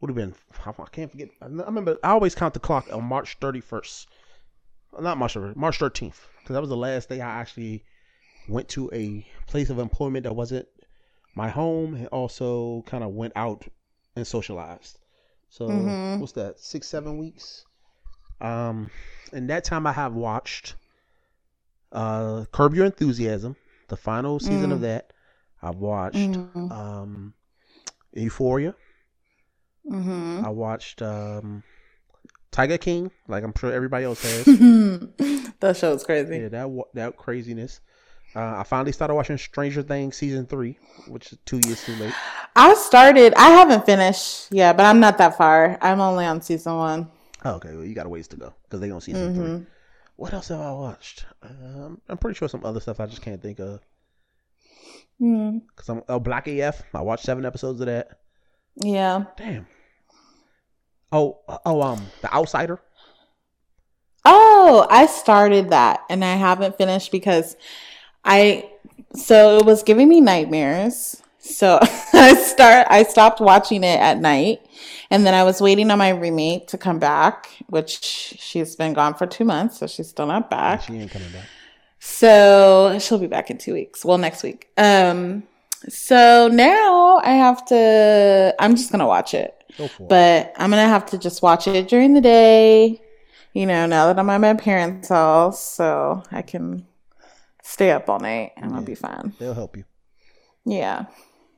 [0.00, 0.34] would have been,
[0.64, 1.28] I can't forget.
[1.42, 4.06] I remember I always count the clock on March 31st.
[5.00, 7.84] Not March 31st, March 13th, because that was the last day I actually
[8.48, 10.68] went to a place of employment that wasn't
[11.34, 13.66] my home, and also kind of went out
[14.14, 15.00] and socialized.
[15.48, 16.20] So Mhm.
[16.20, 16.60] what's that?
[16.60, 17.64] Six, seven weeks.
[18.40, 18.90] Um,
[19.32, 20.76] and that time I have watched
[21.90, 23.56] uh Curb Your Enthusiasm,
[23.88, 25.12] the final season of that.
[25.62, 26.70] I've watched Mm-hmm.
[26.72, 27.34] um
[28.12, 28.74] Euphoria.
[29.90, 30.44] Mm-hmm.
[30.44, 31.62] I watched um
[32.50, 34.44] Tiger King, like I'm sure everybody else has.
[35.60, 36.38] that show show's crazy.
[36.38, 37.80] yeah, that that craziness.
[38.36, 40.76] Uh, I finally started watching Stranger Things season three,
[41.06, 42.12] which is two years too late.
[42.56, 43.32] I started.
[43.34, 44.48] I haven't finished.
[44.50, 45.78] Yeah, but I'm not that far.
[45.80, 47.08] I'm only on season one.
[47.44, 49.66] Oh, okay, well, you got a ways to go because they on season three.
[50.16, 51.26] What else have I watched?
[51.42, 53.80] Um, I'm pretty sure some other stuff I just can't think of.
[55.20, 56.82] Mm, Cause I'm oh, Black AF.
[56.94, 58.18] I watched seven episodes of that.
[58.76, 59.24] yeah.
[59.36, 59.66] Damn.
[61.12, 62.80] Oh, oh, um, The Outsider.
[64.24, 67.56] Oh, I started that and I haven't finished because
[68.24, 68.70] I
[69.14, 71.22] so it was giving me nightmares.
[71.44, 71.78] So
[72.12, 74.60] I start I stopped watching it at night
[75.10, 79.14] and then I was waiting on my roommate to come back, which she's been gone
[79.14, 80.82] for 2 months, so she's still not back.
[80.82, 81.46] She ain't coming back.
[82.00, 84.04] So she'll be back in 2 weeks.
[84.04, 84.68] Well, next week.
[84.76, 85.44] Um
[85.88, 89.54] so now I have to I'm just going to watch it.
[89.76, 89.90] Go.
[90.08, 93.02] But I'm gonna have to just watch it during the day,
[93.52, 96.86] you know, now that I'm at my parents' house, so I can
[97.62, 98.86] stay up all night and I'll Yeah.
[98.86, 99.34] be fine.
[99.38, 99.84] They'll help you.
[100.64, 101.06] Yeah,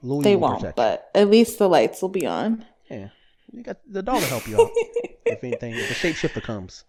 [0.02, 2.64] Louis they won't, but at least the lights will be on.
[2.90, 3.08] Yeah,
[3.52, 4.70] you got the dog to help you out.
[5.26, 6.84] if anything, if the shapeshifter comes.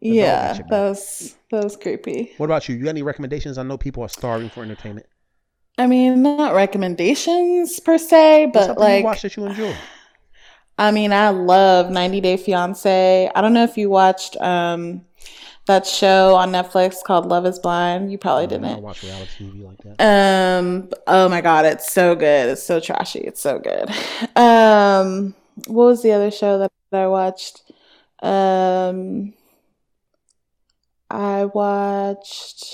[0.00, 2.32] yeah, got your that was that was creepy.
[2.38, 2.76] What about you?
[2.76, 3.58] You got any recommendations?
[3.58, 5.06] I know people are starving for entertainment.
[5.78, 9.74] I mean, not recommendations per se, but something you like, watch that you enjoy?
[10.78, 13.30] I mean, I love 90 Day Fiance.
[13.34, 15.04] I don't know if you watched um
[15.66, 18.10] that show on Netflix called Love Is Blind.
[18.10, 18.82] You probably I don't didn't.
[18.82, 20.00] watch reality TV like that.
[20.58, 20.90] Um.
[21.06, 22.50] Oh my god, it's so good.
[22.50, 23.20] It's so trashy.
[23.20, 23.88] It's so good.
[24.36, 25.34] Um.
[25.66, 27.62] What was the other show that I watched?
[28.22, 29.34] Um.
[31.10, 32.64] I watched.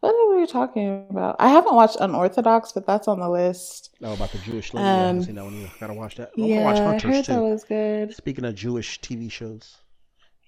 [0.00, 1.36] What are we talking about?
[1.40, 3.87] I haven't watched Unorthodox, but that's on the list.
[4.02, 4.86] Oh, about the Jewish lady.
[4.86, 5.70] I haven't Um, seen that one either.
[5.80, 6.30] Gotta watch that.
[6.36, 7.32] I'm Yeah, watch I heard too.
[7.32, 8.14] that was good.
[8.14, 9.78] Speaking of Jewish TV shows,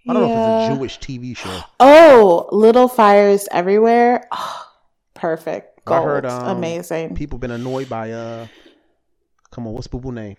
[0.08, 0.36] I don't know if
[0.68, 1.60] it's a Jewish TV show.
[1.80, 4.26] Oh, Little Fires Everywhere.
[4.30, 4.66] Oh,
[5.14, 5.80] perfect.
[5.86, 6.04] I Gold.
[6.04, 7.16] heard, um, Amazing.
[7.16, 8.46] People been annoyed by uh,
[9.50, 10.36] come on, what's Boo Boo name?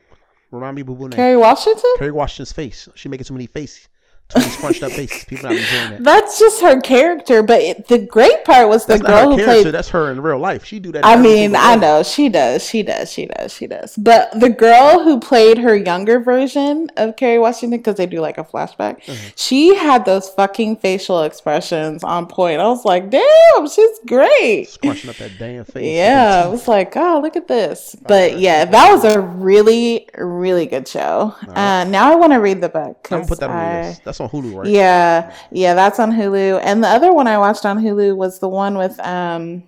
[0.51, 1.11] Remind me, Boo Boo name.
[1.11, 1.91] Kerry Washington.
[1.97, 2.87] Kerry Washington's face.
[2.95, 3.89] She making too many faces,
[4.33, 5.23] too many scrunched up faces.
[5.25, 6.03] People not enjoying it.
[6.03, 9.61] That's just her character, but it, the great part was the That's girl who character.
[9.63, 9.73] played.
[9.73, 10.65] That's her in real life.
[10.65, 11.05] She do that.
[11.05, 13.95] I mean, I know she does, she does, she does, she does.
[13.97, 18.37] But the girl who played her younger version of Kerry Washington, because they do like
[18.37, 19.27] a flashback, Mm-hmm.
[19.35, 22.59] she had those fucking facial expressions on point.
[22.59, 24.67] I was like, damn, she's great.
[24.69, 25.95] Scrunching up that damn face.
[25.97, 27.95] Yeah, I was like, oh, look at this.
[28.07, 31.35] But yeah, that was a really, really good show.
[31.47, 32.97] Uh, now I want to read the book.
[33.05, 34.03] I'm gonna 'cause put that on the I- list.
[34.05, 34.67] That's on Hulu, right?
[34.67, 36.61] Yeah, yeah, that's on Hulu.
[36.63, 39.63] And the other one I watched on Hulu was the one with um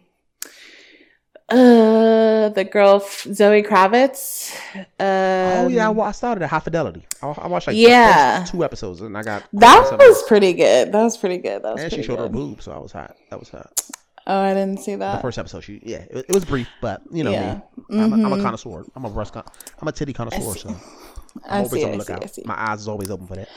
[1.50, 4.56] uh the girl Zoe Kravitz.
[4.76, 7.06] Um, Oh yeah, well, I started at High Fidelity.
[7.22, 8.40] I, I watched like Yeah.
[8.40, 10.92] the first two episodes, and I got that was pretty good.
[10.92, 11.64] That was pretty good.
[11.64, 13.16] That was And she showed her boobs, so I was hot.
[13.30, 13.72] That was hot.
[14.26, 15.18] Oh, I didn't see that.
[15.18, 17.56] The first episode, she yeah, it, it was brief, but you know Yeah.
[17.90, 18.00] me.
[18.00, 18.42] I'm, a, I'm a Mhm.
[18.42, 18.86] connoisseur.
[18.96, 19.44] I'm a breast con-
[19.82, 20.58] I'm a titty connoisseur.
[20.58, 20.78] So I'm
[21.46, 22.24] I always see, on the I see, lookout.
[22.24, 22.44] I see.
[22.46, 23.50] My eyes is always open for that.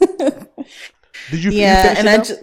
[1.30, 1.50] Did you?
[1.52, 2.42] yeah, and I just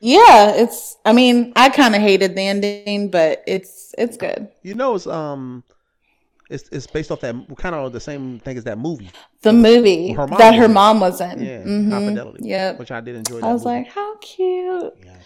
[0.00, 0.96] yeah, it's.
[1.04, 4.48] I mean, I kind of hated the ending, but it's it's good.
[4.62, 5.62] You know, it's um,
[6.48, 9.10] it's it's based off that kind of the same thing as that movie.
[9.42, 11.42] The movie Her that her mom was in.
[11.42, 11.90] Yeah, Mhm.
[11.92, 12.48] High Fidelity.
[12.48, 12.78] Yep.
[12.78, 13.40] which I did enjoy.
[13.40, 13.78] I was movie.
[13.78, 14.94] like, how cute.
[15.04, 15.16] yeah.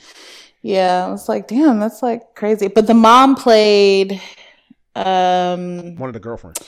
[0.62, 2.68] Yeah, I was like, damn, that's like crazy.
[2.68, 4.20] But the mom played,
[4.96, 6.66] um, one of the girlfriends.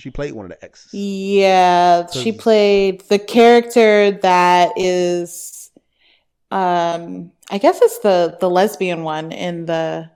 [0.00, 0.92] She played one of the exes.
[0.94, 5.70] yeah, she played the character that is,
[6.50, 10.10] um, I guess it's the the lesbian one in the.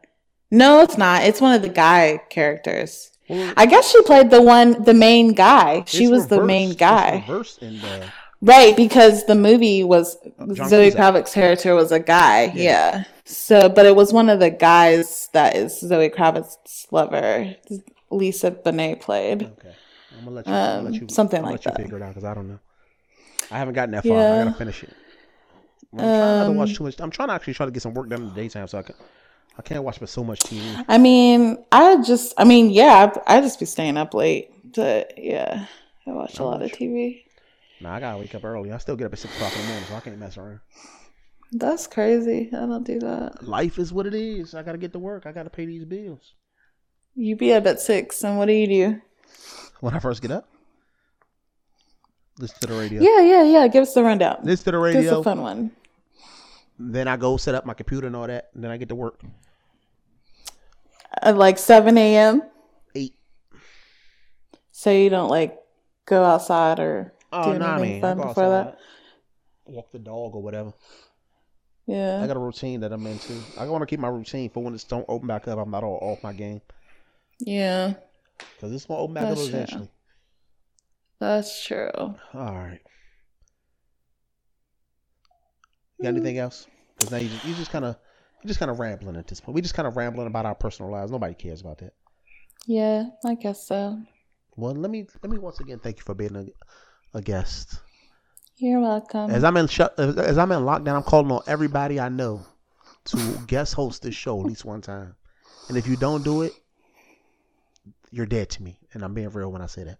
[0.51, 1.25] No, it's not.
[1.25, 3.11] It's one of the guy characters.
[3.29, 5.85] Well, I guess she played the one, the main guy.
[5.87, 8.11] She was the main guy, reversed the
[8.43, 8.77] right?
[8.77, 10.17] Because the movie was
[10.53, 12.53] John Zoe Kravitz's character was a guy, Yeah.
[12.55, 13.05] yeah.
[13.25, 17.55] So, but it was one of the guys that is Zoe Kravitz's lover,
[18.15, 19.43] Lisa Bonet played.
[19.43, 19.75] Okay.
[20.19, 20.53] I'm gonna let you.
[20.53, 21.79] Um, let you something I'm like let that.
[21.79, 22.59] You figure it out because I don't know.
[23.51, 24.17] I haven't gotten that far.
[24.19, 24.93] I gotta finish it.
[25.93, 27.01] I'm trying not to Um, watch too much.
[27.01, 28.83] I'm trying to actually try to get some work done in the daytime, so I
[28.83, 28.95] can.
[29.57, 30.85] I can't watch but so much TV.
[30.89, 35.13] I mean, I just, I mean, yeah, I, I just be staying up late, but
[35.17, 35.67] yeah,
[36.07, 36.73] I watch a lot of.
[36.73, 37.23] TV.
[37.81, 38.73] Nah, I gotta wake up early.
[38.73, 40.59] I still get up at six o'clock in the morning, so I can't mess around.
[41.53, 42.49] That's crazy.
[42.53, 43.47] I don't do that.
[43.47, 44.55] Life is what it is.
[44.55, 45.25] I gotta get to work.
[45.27, 46.33] I gotta pay these bills.
[47.15, 49.01] You be up at six, and what do you do?
[49.81, 50.49] When I first get up,
[52.39, 53.03] listen to the radio.
[53.03, 53.69] Yeah, yeah, yeah.
[53.69, 54.39] Give us the rundown.
[54.43, 55.21] Listen to the Give us radio.
[55.21, 55.71] a fun one.
[56.79, 58.51] Then I go set up my computer and all that.
[58.55, 59.21] And then I get to work.
[61.23, 62.43] At like seven a.m.
[62.97, 63.15] Eight.
[64.73, 65.57] So you don't like
[66.07, 68.79] go outside or Oh do I anything mean, fun before that?
[69.67, 70.73] walk the dog or whatever.
[71.87, 72.21] Yeah.
[72.23, 73.35] I got a routine that I'm into.
[73.59, 75.59] I want to keep my routine for when it's don't open back up.
[75.59, 76.61] I'm not all off my game
[77.41, 77.95] Yeah.
[78.57, 79.55] because it's gonna open back That's up true.
[79.57, 79.91] eventually.
[81.21, 81.91] That's true.
[81.95, 82.81] All right.
[85.99, 86.67] You got anything else?
[86.97, 87.97] Because now you just, you just kind of
[88.43, 89.55] you just kind of rambling at this point.
[89.55, 91.11] We just kind of rambling about our personal lives.
[91.11, 91.95] Nobody cares about that.
[92.67, 93.99] Yeah, I guess so.
[94.57, 96.47] Well, let me let me once again thank you for being a,
[97.19, 97.81] a guest.
[98.57, 99.31] You're welcome.
[99.31, 102.43] As I'm in shut, as I'm in lockdown, I'm calling on everybody I know
[103.07, 105.17] to guest host this show at least one time.
[105.69, 106.53] And if you don't do it,
[108.15, 108.79] you're dead to me.
[108.93, 109.99] And I'm being real when I say that.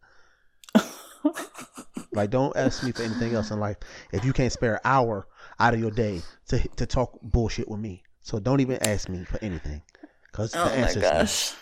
[2.13, 3.77] like, don't ask me for anything else in life
[4.13, 5.27] if you can't spare an hour
[5.59, 8.03] out of your day to to talk bullshit with me.
[8.23, 9.83] So don't even ask me for anything,
[10.31, 11.11] because oh the my answer is no.
[11.11, 11.55] gosh.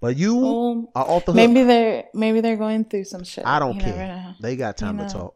[0.00, 1.36] But you are off the hook.
[1.36, 3.44] maybe they're maybe they're going through some shit.
[3.44, 4.36] I don't You care.
[4.40, 5.34] They got time You to talk.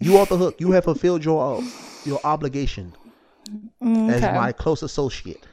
[0.00, 0.56] You off the hook.
[0.60, 1.62] You have fulfilled your
[2.04, 2.92] your obligation
[3.80, 5.46] mm, as my close associate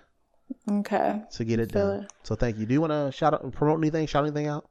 [0.70, 1.22] okay.
[1.32, 2.04] to get it Feel done.
[2.04, 2.14] it.
[2.24, 2.66] So thank you.
[2.66, 4.08] Do you want to shout out, promote anything?
[4.08, 4.68] Shout anything out?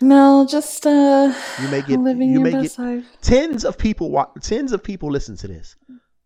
[0.00, 3.04] No, just uh You may get living you may get life.
[3.20, 4.10] tens of people.
[4.10, 5.74] wa- Tens of people listen to this.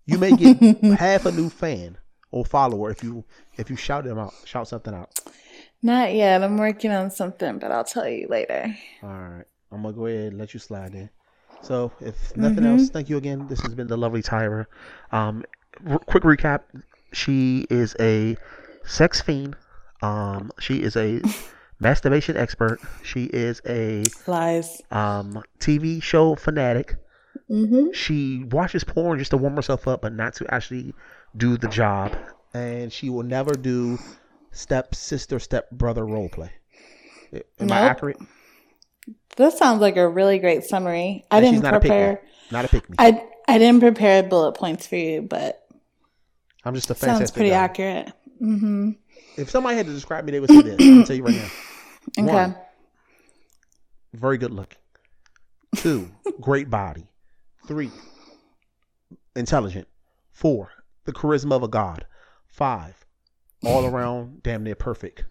[0.05, 0.59] You may get
[0.99, 1.97] half a new fan
[2.31, 3.25] or follower if you
[3.57, 4.35] if you shout them out.
[4.45, 5.19] Shout something out.
[5.83, 6.43] Not yet.
[6.43, 8.77] I'm working on something, but I'll tell you later.
[9.03, 9.45] All right.
[9.71, 11.09] I'm gonna go ahead and let you slide in.
[11.63, 12.79] So, if nothing Mm-hmm.
[12.79, 13.47] else, thank you again.
[13.47, 14.67] This has been the lovely Tyra.
[15.13, 15.45] Um,
[15.87, 16.63] r- quick recap:
[17.13, 18.37] she is a
[18.85, 19.57] sex fiend.
[20.03, 21.21] Um, she is a
[21.81, 22.81] masturbation expert.
[23.03, 24.81] She is a Lies.
[24.91, 26.97] um TV show fanatic.
[27.51, 27.93] Mm-hmm.
[27.93, 30.95] She watches porn just to warm herself up, but not to actually
[31.37, 32.17] do the job.
[32.55, 33.99] And she will never do
[34.53, 36.53] step sister, step brother role play.
[37.61, 38.19] Am I accurate?
[39.37, 41.25] This sounds like a really great summary.
[41.31, 41.97] I And didn't she's not a pick me.
[41.97, 42.23] prepare.
[42.51, 42.97] Not a pick me.
[42.99, 45.62] I I didn't prepare bullet points for you, but
[46.65, 47.57] I'm just a fantastic sounds pretty guy.
[47.57, 48.13] accurate.
[48.41, 48.91] Mm-hmm.
[49.37, 50.77] If somebody had to describe me, they would say this.
[50.81, 51.49] I'll tell you right now.
[52.19, 52.33] Okay.
[52.33, 52.57] One,
[54.13, 54.79] very good looking.
[55.77, 56.11] Two,
[56.41, 57.07] great body.
[57.67, 57.91] Three,
[59.37, 59.89] intelligent.
[60.33, 60.71] Four,
[61.05, 62.07] the charisma of a god.
[62.49, 63.07] Five,
[63.65, 65.25] all around damn near perfect.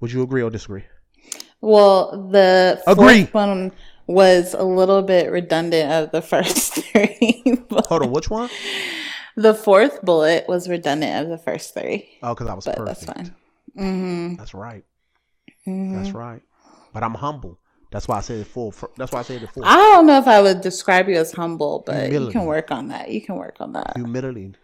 [0.00, 0.84] Would you agree or disagree?
[1.60, 3.24] Well, the fourth Agree.
[3.32, 3.72] one
[4.06, 7.58] was a little bit redundant of the first three.
[7.88, 8.48] Hold on, which one?
[9.38, 13.06] The fourth bullet was redundant of the first three, Oh, because I was but perfect.
[13.06, 13.34] that's fine.
[13.78, 14.34] Mm-hmm.
[14.34, 14.84] That's right.
[15.64, 15.94] Mhm.
[15.94, 16.42] That's right.
[16.92, 17.60] But I'm humble.
[17.92, 18.74] That's why I said full.
[18.96, 19.64] That's why I said the full.
[19.64, 22.88] I don't know if I would describe you as humble, but you can work on
[22.88, 23.10] that.
[23.10, 23.92] You can work on that.
[23.94, 24.54] Humility,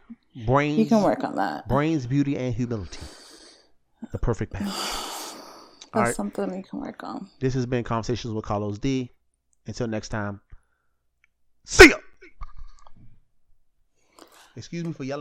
[0.45, 0.79] brains.
[0.79, 1.69] You can work on that.
[1.69, 2.99] Brains, beauty, and humility.
[4.11, 4.65] The perfect match.
[4.65, 6.15] That's All right.
[6.17, 7.31] something you can work on.
[7.39, 9.13] This has been Conversations with Carlos D.
[9.69, 10.41] Until next time,
[11.65, 11.97] see ya.
[14.57, 15.13] Excuse me for yelling.